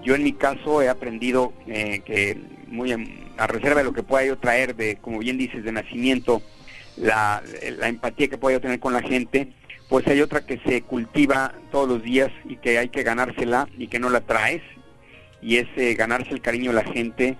Yo 0.02 0.16
en 0.16 0.24
mi 0.24 0.32
caso 0.32 0.82
he 0.82 0.88
aprendido 0.88 1.52
eh, 1.68 2.00
que 2.04 2.36
muy 2.66 2.92
a 3.38 3.46
reserva 3.46 3.78
de 3.78 3.84
lo 3.84 3.92
que 3.92 4.02
pueda 4.02 4.24
yo 4.24 4.36
traer 4.36 4.74
de, 4.74 4.96
como 4.96 5.20
bien 5.20 5.38
dices, 5.38 5.62
de 5.62 5.70
nacimiento, 5.70 6.42
la, 6.96 7.40
la 7.78 7.86
empatía 7.86 8.26
que 8.26 8.36
pueda 8.36 8.56
yo 8.56 8.60
tener 8.60 8.80
con 8.80 8.92
la 8.92 9.00
gente, 9.00 9.52
pues 9.88 10.04
hay 10.08 10.20
otra 10.22 10.44
que 10.44 10.58
se 10.66 10.82
cultiva 10.82 11.54
todos 11.70 11.88
los 11.88 12.02
días 12.02 12.32
y 12.44 12.56
que 12.56 12.78
hay 12.78 12.88
que 12.88 13.04
ganársela 13.04 13.68
y 13.78 13.86
que 13.86 14.00
no 14.00 14.10
la 14.10 14.22
traes, 14.22 14.62
y 15.40 15.58
es 15.58 15.68
eh, 15.76 15.94
ganarse 15.94 16.30
el 16.30 16.40
cariño 16.40 16.72
de 16.72 16.82
la 16.82 16.92
gente, 16.92 17.36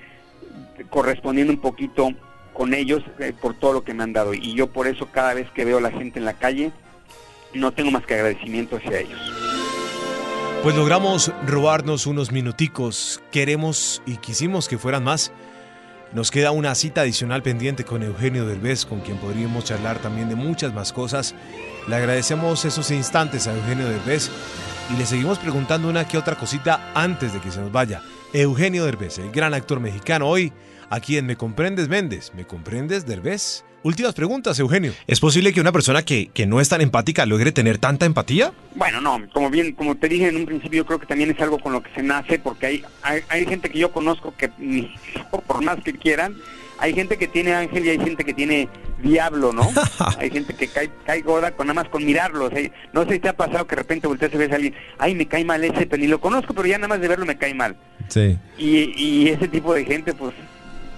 correspondiendo 0.88 1.52
un 1.52 1.60
poquito 1.60 2.10
con 2.52 2.74
ellos 2.74 3.02
eh, 3.18 3.32
por 3.40 3.58
todo 3.58 3.72
lo 3.72 3.82
que 3.82 3.92
me 3.92 4.04
han 4.04 4.12
dado. 4.12 4.34
Y 4.34 4.54
yo 4.54 4.68
por 4.68 4.86
eso 4.86 5.08
cada 5.10 5.34
vez 5.34 5.50
que 5.50 5.64
veo 5.64 5.78
a 5.78 5.80
la 5.80 5.90
gente 5.90 6.20
en 6.20 6.26
la 6.26 6.34
calle, 6.34 6.70
no 7.54 7.72
tengo 7.72 7.90
más 7.90 8.04
que 8.06 8.14
agradecimiento 8.14 8.76
hacia 8.76 9.00
ellos. 9.00 9.20
Pues 10.62 10.76
logramos 10.76 11.32
robarnos 11.46 12.06
unos 12.06 12.30
minuticos, 12.30 13.20
queremos 13.32 14.00
y 14.06 14.18
quisimos 14.18 14.68
que 14.68 14.78
fueran 14.78 15.02
más. 15.02 15.32
Nos 16.12 16.30
queda 16.30 16.50
una 16.50 16.74
cita 16.74 17.00
adicional 17.00 17.42
pendiente 17.42 17.84
con 17.84 18.02
Eugenio 18.02 18.46
Derbez, 18.46 18.84
con 18.84 19.00
quien 19.00 19.16
podríamos 19.16 19.64
charlar 19.64 19.98
también 19.98 20.28
de 20.28 20.36
muchas 20.36 20.72
más 20.72 20.92
cosas. 20.92 21.34
Le 21.88 21.96
agradecemos 21.96 22.64
esos 22.64 22.90
instantes 22.90 23.46
a 23.46 23.54
Eugenio 23.54 23.88
Derbez 23.88 24.30
y 24.94 24.98
le 24.98 25.06
seguimos 25.06 25.38
preguntando 25.38 25.88
una 25.88 26.06
que 26.06 26.18
otra 26.18 26.36
cosita 26.36 26.92
antes 26.94 27.32
de 27.32 27.40
que 27.40 27.50
se 27.50 27.60
nos 27.60 27.72
vaya. 27.72 28.02
Eugenio 28.32 28.84
Derbez, 28.84 29.18
el 29.18 29.30
gran 29.30 29.52
actor 29.54 29.80
mexicano, 29.80 30.26
hoy 30.28 30.52
aquí 30.90 31.18
en 31.18 31.26
Me 31.26 31.36
Comprendes 31.36 31.88
Méndez. 31.88 32.32
¿Me 32.34 32.44
Comprendes 32.46 33.06
Derbez? 33.06 33.64
Últimas 33.82 34.14
preguntas, 34.14 34.58
Eugenio. 34.60 34.92
¿Es 35.08 35.18
posible 35.18 35.52
que 35.52 35.60
una 35.60 35.72
persona 35.72 36.04
que, 36.04 36.28
que 36.28 36.46
no 36.46 36.60
es 36.60 36.68
tan 36.68 36.80
empática 36.80 37.26
logre 37.26 37.50
tener 37.50 37.78
tanta 37.78 38.06
empatía? 38.06 38.52
Bueno, 38.76 39.00
no, 39.00 39.20
como 39.32 39.50
bien, 39.50 39.72
como 39.72 39.96
te 39.96 40.08
dije 40.08 40.28
en 40.28 40.36
un 40.36 40.46
principio, 40.46 40.78
yo 40.82 40.86
creo 40.86 40.98
que 41.00 41.06
también 41.06 41.30
es 41.30 41.40
algo 41.40 41.58
con 41.58 41.72
lo 41.72 41.82
que 41.82 41.92
se 41.92 42.02
nace, 42.02 42.38
porque 42.38 42.66
hay, 42.66 42.84
hay, 43.02 43.22
hay 43.28 43.44
gente 43.44 43.70
que 43.70 43.80
yo 43.80 43.90
conozco 43.90 44.34
que, 44.36 44.50
ni- 44.58 44.94
por 45.46 45.62
más 45.64 45.82
que 45.82 45.92
quieran, 45.94 46.36
hay 46.78 46.94
gente 46.94 47.16
que 47.16 47.28
tiene 47.28 47.54
ángel 47.54 47.84
y 47.84 47.90
hay 47.90 47.98
gente 47.98 48.24
que 48.24 48.34
tiene 48.34 48.68
diablo, 49.02 49.52
¿no? 49.52 49.68
hay 50.18 50.30
gente 50.30 50.54
que 50.54 50.68
cae, 50.68 50.90
cae 51.04 51.22
goda 51.22 51.52
con 51.52 51.66
nada 51.66 51.82
más 51.82 51.90
con 51.90 52.04
mirarlo. 52.04 52.46
o 52.46 52.50
sea, 52.50 52.70
no 52.92 53.04
sé 53.04 53.14
si 53.14 53.18
te 53.20 53.28
ha 53.28 53.36
pasado 53.36 53.66
que 53.66 53.76
de 53.76 53.82
repente 53.82 54.06
volteas 54.06 54.32
y 54.34 54.36
ves 54.36 54.52
a 54.52 54.56
alguien, 54.56 54.74
ay, 54.98 55.14
me 55.14 55.26
cae 55.26 55.44
mal 55.44 55.62
ese, 55.64 55.86
pero 55.86 56.00
ni 56.00 56.08
lo 56.08 56.20
conozco, 56.20 56.54
pero 56.54 56.66
ya 56.68 56.78
nada 56.78 56.88
más 56.88 57.00
de 57.00 57.08
verlo 57.08 57.26
me 57.26 57.36
cae 57.36 57.54
mal. 57.54 57.76
Sí. 58.08 58.38
Y, 58.58 58.92
y 58.96 59.28
ese 59.28 59.48
tipo 59.48 59.74
de 59.74 59.84
gente, 59.84 60.14
pues, 60.14 60.34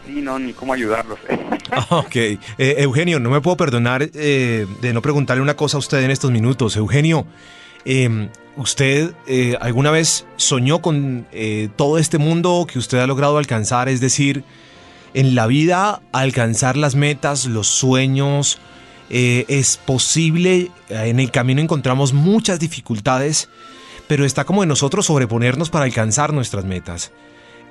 sí, 0.07 0.21
no, 0.21 0.39
ni 0.39 0.53
cómo 0.53 0.73
ayudarlos. 0.73 1.19
Ok. 1.89 2.15
Eh, 2.15 2.39
Eugenio, 2.59 3.19
no 3.19 3.31
me 3.31 3.41
puedo 3.41 3.57
perdonar 3.57 4.09
eh, 4.15 4.67
de 4.81 4.93
no 4.93 5.03
preguntarle 5.03 5.43
una 5.43 5.57
cosa 5.57 5.77
a 5.77 5.81
usted 5.81 6.05
en 6.05 6.11
estos 6.11 6.31
minutos. 6.31 6.77
Eugenio, 6.77 7.27
eh, 7.85 8.29
¿usted 8.57 9.13
eh, 9.27 9.57
alguna 9.61 9.91
vez 9.91 10.27
soñó 10.37 10.81
con 10.81 11.27
eh, 11.33 11.69
todo 11.77 11.99
este 11.99 12.19
mundo 12.19 12.67
que 12.71 12.79
usted 12.79 12.99
ha 12.99 13.07
logrado 13.07 13.39
alcanzar? 13.39 13.89
Es 13.89 14.01
decir, 14.01 14.45
en 15.15 15.35
la 15.35 15.47
vida 15.47 16.03
alcanzar 16.13 16.77
las 16.77 16.95
metas, 16.95 17.47
los 17.47 17.67
sueños, 17.69 18.59
eh, 19.11 19.45
es 19.49 19.77
posible, 19.77 20.71
eh, 20.89 21.05
en 21.07 21.21
el 21.21 21.31
camino 21.31 21.61
encontramos 21.61 22.13
muchas 22.13 22.61
dificultades, 22.61 23.49
pero 24.07 24.25
está 24.25 24.45
como 24.45 24.63
en 24.63 24.69
nosotros 24.69 25.07
sobreponernos 25.07 25.71
para 25.71 25.87
alcanzar 25.87 26.33
nuestras 26.33 26.65
metas. 26.65 27.13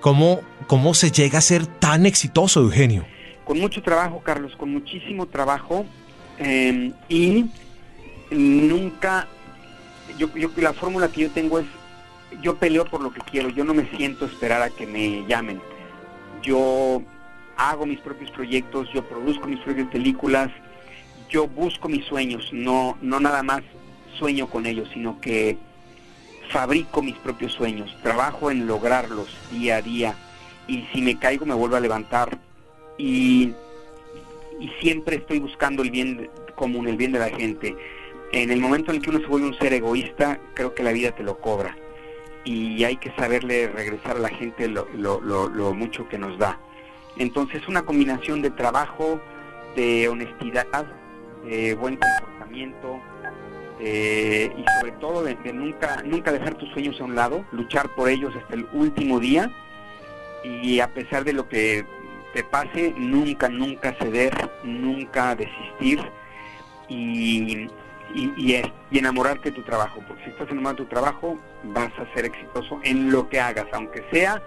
¿Cómo, 0.02 0.42
¿Cómo 0.68 0.94
se 0.94 1.12
llega 1.12 1.38
a 1.38 1.42
ser 1.42 1.66
tan 1.66 2.06
exitoso, 2.06 2.62
Eugenio? 2.62 3.06
con 3.44 3.60
mucho 3.60 3.82
trabajo, 3.82 4.22
Carlos, 4.24 4.56
con 4.58 4.72
muchísimo 4.72 5.26
trabajo 5.28 5.86
eh, 6.40 6.92
y 7.10 7.46
nunca, 8.32 9.28
yo, 10.18 10.34
yo 10.36 10.50
la 10.58 10.74
fórmula 10.74 11.10
que 11.10 11.22
yo 11.22 11.32
tengo 11.32 11.60
es, 11.60 11.66
yo 12.42 12.58
peleo 12.58 12.86
por 12.86 13.02
lo 13.02 13.12
que 13.12 13.22
quiero, 13.22 13.50
yo 13.50 13.64
no 13.64 13.74
me 13.74 13.90
siento 13.96 14.26
esperar 14.26 14.62
a 14.62 14.70
que 14.70 14.88
me 14.88 15.26
llamen, 15.28 15.62
yo 16.42 17.02
hago 17.58 17.86
mis 17.86 18.00
propios 18.00 18.32
proyectos, 18.32 18.88
yo 18.94 19.04
produzco 19.08 19.48
mis 19.48 19.60
propias 19.60 19.88
películas, 19.88 20.50
yo 21.30 21.48
busco 21.48 21.90
mis 21.90 22.06
sueños, 22.06 22.50
no, 22.52 22.98
no 23.02 23.20
nada 23.20 23.44
más 23.44 23.62
sueño 24.18 24.48
con 24.48 24.66
ellos, 24.66 24.90
sino 24.94 25.20
que 25.20 25.58
fabrico 26.50 27.02
mis 27.02 27.16
propios 27.16 27.54
sueños, 27.54 27.96
trabajo 28.04 28.52
en 28.52 28.68
lograrlos 28.68 29.28
día 29.52 29.78
a 29.78 29.82
día 29.82 30.16
y 30.68 30.88
si 30.94 31.02
me 31.02 31.18
caigo 31.18 31.46
me 31.46 31.54
vuelvo 31.56 31.76
a 31.76 31.80
levantar 31.80 32.38
y, 32.98 33.54
y 34.60 34.70
siempre 34.82 35.16
estoy 35.18 35.40
buscando 35.40 35.82
el 35.82 35.90
bien 35.92 36.30
común, 36.56 36.88
el 36.88 36.98
bien 36.98 37.12
de 37.12 37.20
la 37.20 37.30
gente. 37.30 37.76
En 38.32 38.52
el 38.52 38.60
momento 38.60 38.92
en 38.92 38.98
el 38.98 39.04
que 39.04 39.10
uno 39.10 39.20
se 39.20 39.26
vuelve 39.28 39.48
un 39.48 39.58
ser 39.58 39.74
egoísta, 39.74 40.40
creo 40.54 40.74
que 40.76 40.84
la 40.84 40.92
vida 40.92 41.12
te 41.12 41.24
lo 41.24 41.40
cobra 41.40 41.76
y 42.46 42.84
hay 42.84 42.98
que 42.98 43.12
saberle 43.16 43.68
regresar 43.70 44.18
a 44.18 44.20
la 44.20 44.30
gente 44.30 44.68
lo, 44.68 44.88
lo- 44.96 45.22
lo- 45.22 45.48
lo 45.50 45.74
mucho 45.74 46.08
que 46.10 46.18
nos 46.18 46.38
da. 46.38 46.60
Entonces 47.18 47.68
una 47.68 47.84
combinación 47.84 48.42
de 48.42 48.50
trabajo, 48.52 49.20
de 49.76 50.08
honestidad, 50.08 50.68
de 51.46 51.74
buen 51.76 51.98
comportamiento 51.98 53.00
de- 53.80 54.54
y 54.58 54.66
sobre 54.80 54.92
todo 54.94 55.24
de, 55.24 55.36
nunca, 55.54 56.02
nunca 56.04 56.32
dejar 56.32 56.56
tus 56.56 56.70
sueños 56.70 57.00
a 57.02 57.04
un 57.04 57.16
lado, 57.16 57.46
luchar 57.52 57.90
por 57.90 58.10
ellos 58.10 58.34
hasta 58.36 58.56
el 58.56 58.68
último 58.74 59.20
día. 59.20 59.52
Y 60.44 60.80
a 60.80 60.94
pesar 60.94 61.24
de 61.24 61.34
lo 61.34 61.48
que 61.48 61.86
te 62.34 62.44
pase, 62.44 62.94
nunca, 62.98 63.48
nunca 63.50 63.94
ceder, 64.00 64.34
nunca 64.64 65.36
desistir 65.36 66.00
y, 66.90 67.68
y, 68.14 68.34
y 68.38 68.62
y 68.92 69.00
enamorarte 69.00 69.50
de 69.50 69.56
tu 69.56 69.64
trabajo, 69.64 70.02
porque 70.08 70.24
si 70.26 70.30
estás 70.32 70.50
enamorado 70.52 70.78
de 70.78 70.84
tu 70.84 70.90
trabajo 70.90 71.40
vas 71.64 71.92
a 71.98 72.14
ser 72.14 72.26
exitoso 72.26 72.80
en 72.84 73.12
lo 73.12 73.28
que 73.30 73.40
hagas, 73.40 73.66
aunque 73.72 74.04
sea 74.12 74.42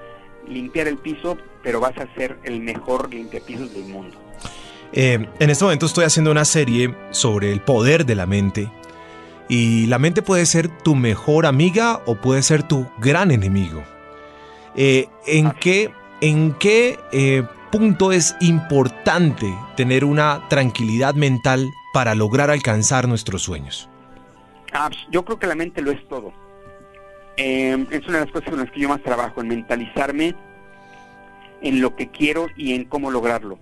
limpiar 0.49 0.89
el 0.89 0.99
piso, 0.99 1.37
pero 1.63 1.81
vas 1.81 1.97
a 1.99 2.13
ser 2.15 2.39
el 2.45 2.61
mejor 2.61 3.13
limpiapisos 3.13 3.73
del 3.73 3.85
mundo. 3.85 4.17
Eh, 4.93 5.27
en 5.39 5.51
este 5.51 5.65
momento 5.65 5.87
estoy 5.87 6.05
haciendo 6.05 6.31
una 6.31 6.45
serie 6.45 6.95
sobre 7.11 7.53
el 7.53 7.61
poder 7.61 8.07
de 8.07 8.15
la 8.15 8.27
mente. 8.27 8.71
Y 9.49 9.87
la 9.87 9.99
mente 9.99 10.23
puede 10.23 10.45
ser 10.47 10.69
tu 10.69 10.95
mejor 10.95 11.47
amiga 11.47 12.03
o 12.07 12.17
puede 12.17 12.43
ser 12.43 12.63
tu 12.63 12.87
gran 12.99 13.31
enemigo. 13.31 13.83
Eh, 14.75 15.09
¿En 15.27 15.53
qué, 15.53 15.93
en 16.21 16.53
qué 16.55 16.99
eh, 17.13 17.45
punto 17.71 18.13
es 18.13 18.37
importante 18.41 19.55
tener 19.77 20.05
una 20.05 20.49
tranquilidad 20.49 21.15
mental 21.15 21.71
para 21.93 22.15
lograr 22.15 22.51
alcanzar 22.51 23.09
nuestros 23.09 23.43
sueños? 23.43 23.89
Ah, 24.73 24.91
yo 25.11 25.25
creo 25.25 25.39
que 25.39 25.47
la 25.47 25.55
mente 25.55 25.81
lo 25.81 25.93
es 25.93 26.07
todo. 26.09 26.33
Eh, 27.37 27.87
es 27.91 28.07
una 28.09 28.19
de 28.19 28.25
las 28.25 28.33
cosas 28.33 28.53
en 28.53 28.59
las 28.59 28.71
que 28.71 28.81
yo 28.81 28.89
más 28.89 29.03
trabajo, 29.03 29.41
en 29.41 29.49
mentalizarme 29.49 30.35
en 31.63 31.81
lo 31.81 31.97
que 31.97 32.09
quiero 32.09 32.47
y 32.57 32.75
en 32.75 32.85
cómo 32.85 33.11
lograrlo. 33.11 33.59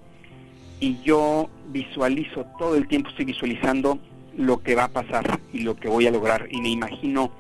Y 0.81 1.01
yo 1.03 1.49
visualizo, 1.69 2.47
todo 2.59 2.77
el 2.77 2.87
tiempo 2.89 3.11
estoy 3.11 3.25
visualizando 3.25 3.99
lo 4.37 4.63
que 4.63 4.75
va 4.75 4.85
a 4.85 4.89
pasar 4.89 5.41
y 5.53 5.61
lo 5.61 5.77
que 5.77 5.89
voy 5.89 6.07
a 6.07 6.11
lograr. 6.11 6.49
Y 6.51 6.61
me 6.61 6.69
imagino 6.69 7.33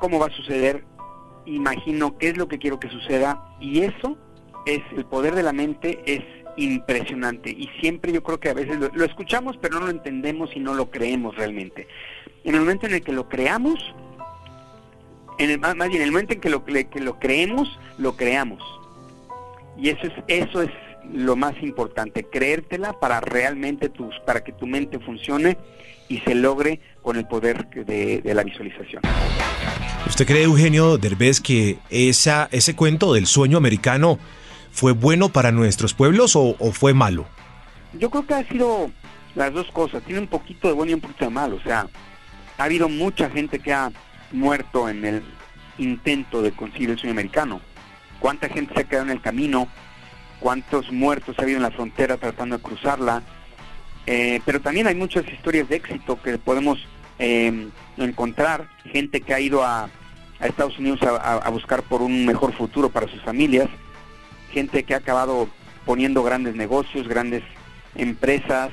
cómo 0.00 0.18
va 0.18 0.26
a 0.26 0.30
suceder, 0.30 0.84
imagino 1.46 2.16
qué 2.18 2.30
es 2.30 2.36
lo 2.36 2.48
que 2.48 2.58
quiero 2.58 2.80
que 2.80 2.88
suceda. 2.88 3.56
Y 3.60 3.80
eso 3.80 4.16
es, 4.66 4.80
el 4.96 5.04
poder 5.04 5.34
de 5.34 5.42
la 5.42 5.52
mente 5.52 6.02
es 6.06 6.22
impresionante. 6.56 7.50
Y 7.50 7.68
siempre 7.80 8.12
yo 8.12 8.22
creo 8.22 8.38
que 8.38 8.50
a 8.50 8.54
veces 8.54 8.78
lo, 8.78 8.88
lo 8.88 9.04
escuchamos, 9.04 9.56
pero 9.60 9.78
no 9.78 9.86
lo 9.86 9.90
entendemos 9.90 10.50
y 10.54 10.60
no 10.60 10.74
lo 10.74 10.90
creemos 10.90 11.36
realmente. 11.36 11.88
En 12.44 12.54
el 12.54 12.60
momento 12.60 12.86
en 12.86 12.94
el 12.94 13.02
que 13.02 13.12
lo 13.12 13.28
creamos, 13.28 13.94
en 15.38 15.50
el, 15.50 15.58
más 15.58 15.74
bien 15.76 16.02
en 16.02 16.02
el 16.02 16.12
momento 16.12 16.34
en 16.34 16.40
que 16.40 16.50
lo, 16.50 16.64
que 16.64 17.00
lo 17.00 17.18
creemos, 17.18 17.78
lo 17.98 18.16
creamos. 18.16 18.62
Y 19.76 19.88
eso 19.88 20.06
es, 20.06 20.12
eso 20.28 20.62
es 20.62 20.70
lo 21.12 21.36
más 21.36 21.54
importante, 21.62 22.24
creértela 22.24 22.98
para 23.00 23.20
realmente 23.20 23.88
tus, 23.88 24.14
para 24.26 24.44
que 24.44 24.52
tu 24.52 24.66
mente 24.66 24.98
funcione 24.98 25.56
y 26.08 26.18
se 26.18 26.34
logre 26.34 26.80
con 27.02 27.16
el 27.16 27.26
poder 27.26 27.68
de, 27.68 28.20
de 28.20 28.34
la 28.34 28.44
visualización. 28.44 29.02
¿Usted 30.06 30.26
cree, 30.26 30.44
Eugenio 30.44 30.98
Derbez, 30.98 31.40
que 31.40 31.78
esa, 31.90 32.48
ese 32.52 32.76
cuento 32.76 33.14
del 33.14 33.26
sueño 33.26 33.56
americano 33.56 34.18
fue 34.70 34.92
bueno 34.92 35.30
para 35.30 35.52
nuestros 35.52 35.94
pueblos 35.94 36.36
o, 36.36 36.54
o 36.58 36.72
fue 36.72 36.92
malo? 36.92 37.26
Yo 37.98 38.10
creo 38.10 38.26
que 38.26 38.34
ha 38.34 38.48
sido 38.48 38.90
las 39.34 39.52
dos 39.52 39.70
cosas, 39.72 40.02
tiene 40.02 40.20
un 40.20 40.26
poquito 40.26 40.68
de 40.68 40.74
bueno 40.74 40.90
y 40.90 40.94
un 40.94 41.00
poquito 41.00 41.24
de 41.24 41.30
malo, 41.30 41.56
o 41.56 41.62
sea, 41.62 41.86
ha 42.58 42.64
habido 42.64 42.88
mucha 42.88 43.30
gente 43.30 43.58
que 43.58 43.72
ha 43.72 43.90
muerto 44.32 44.88
en 44.88 45.04
el 45.04 45.22
intento 45.78 46.42
de 46.42 46.52
conseguir 46.52 46.90
el 46.90 46.98
sueño 46.98 47.12
americano. 47.12 47.60
¿Cuánta 48.20 48.48
gente 48.48 48.74
se 48.74 48.80
ha 48.80 48.84
quedado 48.84 49.06
en 49.06 49.12
el 49.12 49.20
camino? 49.20 49.68
¿Cuántos 50.40 50.90
muertos 50.92 51.38
ha 51.38 51.42
habido 51.42 51.56
en 51.58 51.62
la 51.62 51.70
frontera 51.70 52.16
tratando 52.16 52.56
de 52.56 52.62
cruzarla? 52.62 53.22
Eh, 54.06 54.40
pero 54.44 54.60
también 54.60 54.86
hay 54.86 54.94
muchas 54.94 55.24
historias 55.32 55.68
de 55.68 55.76
éxito 55.76 56.20
que 56.20 56.36
podemos 56.38 56.78
eh, 57.18 57.68
encontrar, 57.96 58.68
gente 58.92 59.20
que 59.20 59.32
ha 59.34 59.40
ido 59.40 59.62
a, 59.64 59.88
Estados 60.40 60.76
Unidos 60.78 61.00
a- 61.04 61.36
a 61.36 61.48
buscar 61.50 61.82
por 61.84 62.02
un 62.02 62.26
mejor 62.26 62.52
futuro 62.52 62.88
para 62.90 63.06
sus 63.06 63.22
familias, 63.22 63.68
gente 64.50 64.82
que 64.82 64.94
ha 64.94 64.96
acabado 64.96 65.48
poniendo 65.86 66.24
grandes 66.24 66.56
negocios, 66.56 67.06
grandes 67.06 67.44
empresas, 67.94 68.70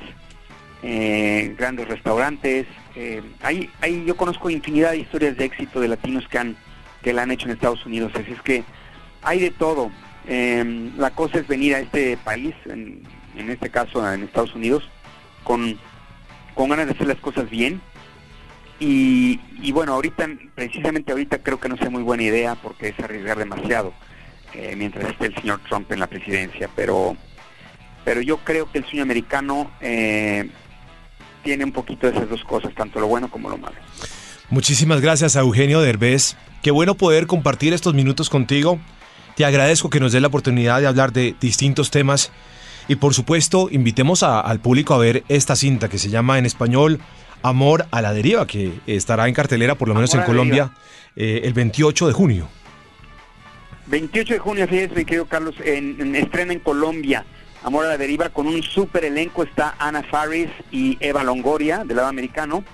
eh, 0.82 1.54
grandes 1.58 1.88
restaurantes. 1.88 2.66
eh, 2.96 3.22
hay, 3.42 3.70
hay, 3.80 4.04
yo 4.04 4.16
conozco 4.16 4.50
infinidad 4.50 4.92
de 4.92 4.98
historias 4.98 5.36
de 5.36 5.44
éxito 5.44 5.80
de 5.80 5.88
latinos 5.88 6.26
que 6.28 6.38
han 6.38 6.56
que 7.02 7.12
la 7.14 7.22
han 7.22 7.30
hecho 7.30 7.46
en 7.46 7.52
Estados 7.52 7.86
Unidos, 7.86 8.12
así 8.14 8.32
es 8.32 8.42
que 8.42 8.62
hay 9.22 9.40
de 9.40 9.50
todo. 9.50 9.90
Eh, 10.28 10.90
la 10.98 11.10
cosa 11.10 11.38
es 11.38 11.48
venir 11.48 11.74
a 11.74 11.80
este 11.80 12.18
país, 12.18 12.54
en, 12.66 13.02
en 13.36 13.50
este 13.50 13.70
caso 13.70 14.12
en 14.12 14.22
Estados 14.22 14.54
Unidos, 14.54 14.88
con, 15.44 15.78
con 16.54 16.68
ganas 16.68 16.86
de 16.86 16.92
hacer 16.92 17.06
las 17.06 17.16
cosas 17.18 17.48
bien. 17.48 17.80
Y, 18.78 19.40
y 19.62 19.72
bueno, 19.72 19.94
ahorita, 19.94 20.28
precisamente 20.54 21.12
ahorita 21.12 21.38
creo 21.38 21.58
que 21.58 21.68
no 21.70 21.76
sea 21.78 21.90
muy 21.90 22.02
buena 22.02 22.22
idea 22.22 22.54
porque 22.54 22.88
es 22.88 22.98
arriesgar 23.00 23.38
demasiado 23.38 23.92
eh, 24.54 24.74
mientras 24.76 25.10
esté 25.10 25.26
el 25.26 25.34
señor 25.36 25.60
Trump 25.68 25.90
en 25.92 26.00
la 26.00 26.06
presidencia, 26.06 26.68
pero 26.74 27.16
pero 28.04 28.22
yo 28.22 28.38
creo 28.38 28.70
que 28.70 28.78
el 28.78 28.84
sueño 28.84 29.02
americano 29.02 29.70
eh, 29.80 30.48
tiene 31.42 31.64
un 31.64 31.72
poquito 31.72 32.06
de 32.06 32.16
esas 32.16 32.28
dos 32.28 32.42
cosas, 32.44 32.74
tanto 32.74 33.00
lo 33.00 33.06
bueno 33.06 33.30
como 33.30 33.48
lo 33.50 33.56
malo. 33.58 33.76
Muchísimas 34.50 35.00
gracias 35.00 35.36
a 35.36 35.40
Eugenio 35.40 35.80
Derbez. 35.80 36.36
Qué 36.62 36.70
bueno 36.70 36.94
poder 36.96 37.26
compartir 37.26 37.72
estos 37.72 37.94
minutos 37.94 38.28
contigo. 38.30 38.78
Te 39.36 39.44
agradezco 39.44 39.90
que 39.90 40.00
nos 40.00 40.12
dé 40.12 40.20
la 40.20 40.26
oportunidad 40.28 40.80
de 40.80 40.86
hablar 40.86 41.12
de 41.12 41.34
distintos 41.40 41.90
temas 41.90 42.32
y 42.88 42.96
por 42.96 43.14
supuesto 43.14 43.68
invitemos 43.70 44.22
a- 44.22 44.40
al 44.40 44.58
público 44.60 44.92
a 44.94 44.98
ver 44.98 45.22
esta 45.28 45.54
cinta 45.56 45.88
que 45.88 45.98
se 45.98 46.10
llama 46.10 46.38
en 46.38 46.46
español 46.46 47.00
Amor 47.42 47.86
a 47.90 48.02
la 48.02 48.12
deriva, 48.12 48.46
que 48.46 48.80
estará 48.86 49.26
en 49.28 49.32
cartelera 49.34 49.76
por 49.76 49.88
lo 49.88 49.94
menos 49.94 50.12
Amor 50.14 50.24
en 50.24 50.26
Colombia 50.26 50.72
eh, 51.16 51.40
el 51.44 51.52
28 51.54 52.08
de 52.08 52.12
junio. 52.12 52.48
28 53.86 54.34
de 54.34 54.38
junio, 54.40 54.68
fíjese, 54.68 54.94
mi 54.94 55.04
querido 55.04 55.26
Carlos, 55.26 55.54
en, 55.64 55.96
en 56.00 56.14
estrena 56.16 56.52
en 56.52 56.60
Colombia, 56.60 57.24
Amor 57.62 57.84
a 57.84 57.88
la 57.88 57.98
Deriva, 57.98 58.30
con 58.30 58.46
un 58.46 58.62
super 58.62 59.04
elenco. 59.04 59.42
Está 59.42 59.74
Ana 59.78 60.02
Faris 60.02 60.48
y 60.70 60.96
Eva 61.00 61.22
Longoria, 61.22 61.84
del 61.84 61.96
lado 61.96 62.08
americano. 62.08 62.64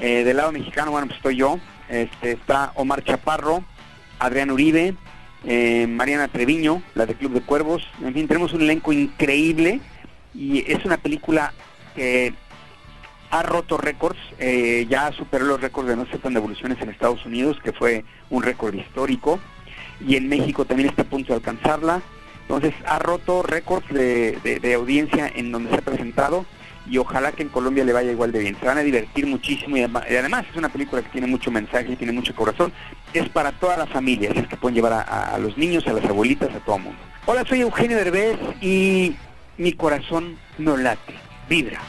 Eh, 0.00 0.24
del 0.24 0.36
lado 0.38 0.50
mexicano, 0.50 0.90
bueno, 0.90 1.06
pues 1.06 1.18
estoy 1.18 1.36
yo. 1.36 1.60
Este, 1.88 2.32
está 2.32 2.72
Omar 2.74 3.04
Chaparro, 3.04 3.62
Adrián 4.18 4.50
Uribe, 4.50 4.94
eh, 5.44 5.86
Mariana 5.86 6.28
Treviño, 6.28 6.82
la 6.94 7.06
de 7.06 7.14
Club 7.14 7.32
de 7.32 7.42
Cuervos. 7.42 7.86
En 8.02 8.12
fin, 8.12 8.26
tenemos 8.26 8.52
un 8.52 8.62
elenco 8.62 8.92
increíble 8.92 9.80
y 10.34 10.70
es 10.70 10.84
una 10.84 10.96
película 10.96 11.52
que 11.94 12.34
ha 13.30 13.42
roto 13.42 13.76
récords, 13.78 14.18
eh, 14.38 14.86
ya 14.88 15.12
superó 15.12 15.44
los 15.44 15.60
récords 15.60 15.88
de 15.88 15.96
no 15.96 16.04
de 16.04 16.30
devoluciones 16.30 16.80
en 16.80 16.88
Estados 16.88 17.24
Unidos, 17.24 17.58
que 17.62 17.72
fue 17.72 18.04
un 18.30 18.42
récord 18.42 18.74
histórico 18.74 19.38
y 20.06 20.16
en 20.16 20.28
México 20.28 20.64
también 20.64 20.88
está 20.88 21.02
a 21.02 21.06
punto 21.06 21.32
de 21.32 21.36
alcanzarla. 21.36 22.02
Entonces 22.48 22.72
ha 22.86 22.98
roto 22.98 23.42
récords 23.42 23.86
de, 23.90 24.38
de- 24.42 24.74
audiencia 24.74 25.30
en 25.34 25.52
donde 25.52 25.68
se 25.70 25.76
ha 25.76 25.80
presentado 25.82 26.46
y 26.88 26.96
ojalá 26.96 27.32
que 27.32 27.42
en 27.42 27.50
Colombia 27.50 27.84
le 27.84 27.92
vaya 27.92 28.10
igual 28.10 28.32
de 28.32 28.38
bien. 28.38 28.56
Se 28.58 28.64
van 28.64 28.78
a 28.78 28.82
divertir 28.82 29.26
muchísimo 29.26 29.76
y, 29.76 29.82
además 29.82 30.46
es 30.50 30.56
una 30.56 30.70
película 30.70 31.02
que 31.02 31.10
tiene 31.10 31.26
mucho 31.26 31.50
mensaje 31.50 31.92
y 31.92 31.96
tiene 31.96 32.14
mucho 32.14 32.34
corazón. 32.34 32.72
Es 33.12 33.28
para 33.28 33.52
toda 33.52 33.76
la 33.76 33.86
familia, 33.86 34.30
es 34.34 34.46
que 34.46 34.56
pueden 34.56 34.74
llevar 34.76 34.94
a- 34.94 35.34
a 35.34 35.38
los 35.38 35.58
niños, 35.58 35.86
a 35.86 35.92
las 35.92 36.04
abuelitas, 36.06 36.48
a 36.54 36.60
todo 36.60 36.76
el 36.76 36.82
mundo. 36.84 36.98
Hola, 37.26 37.44
soy 37.46 37.60
Eugenio 37.60 37.98
Derbez 37.98 38.38
y 38.62 39.14
mi 39.58 39.74
corazón 39.74 40.38
no 40.56 40.78
late, 40.78 41.14
vibra. 41.50 41.80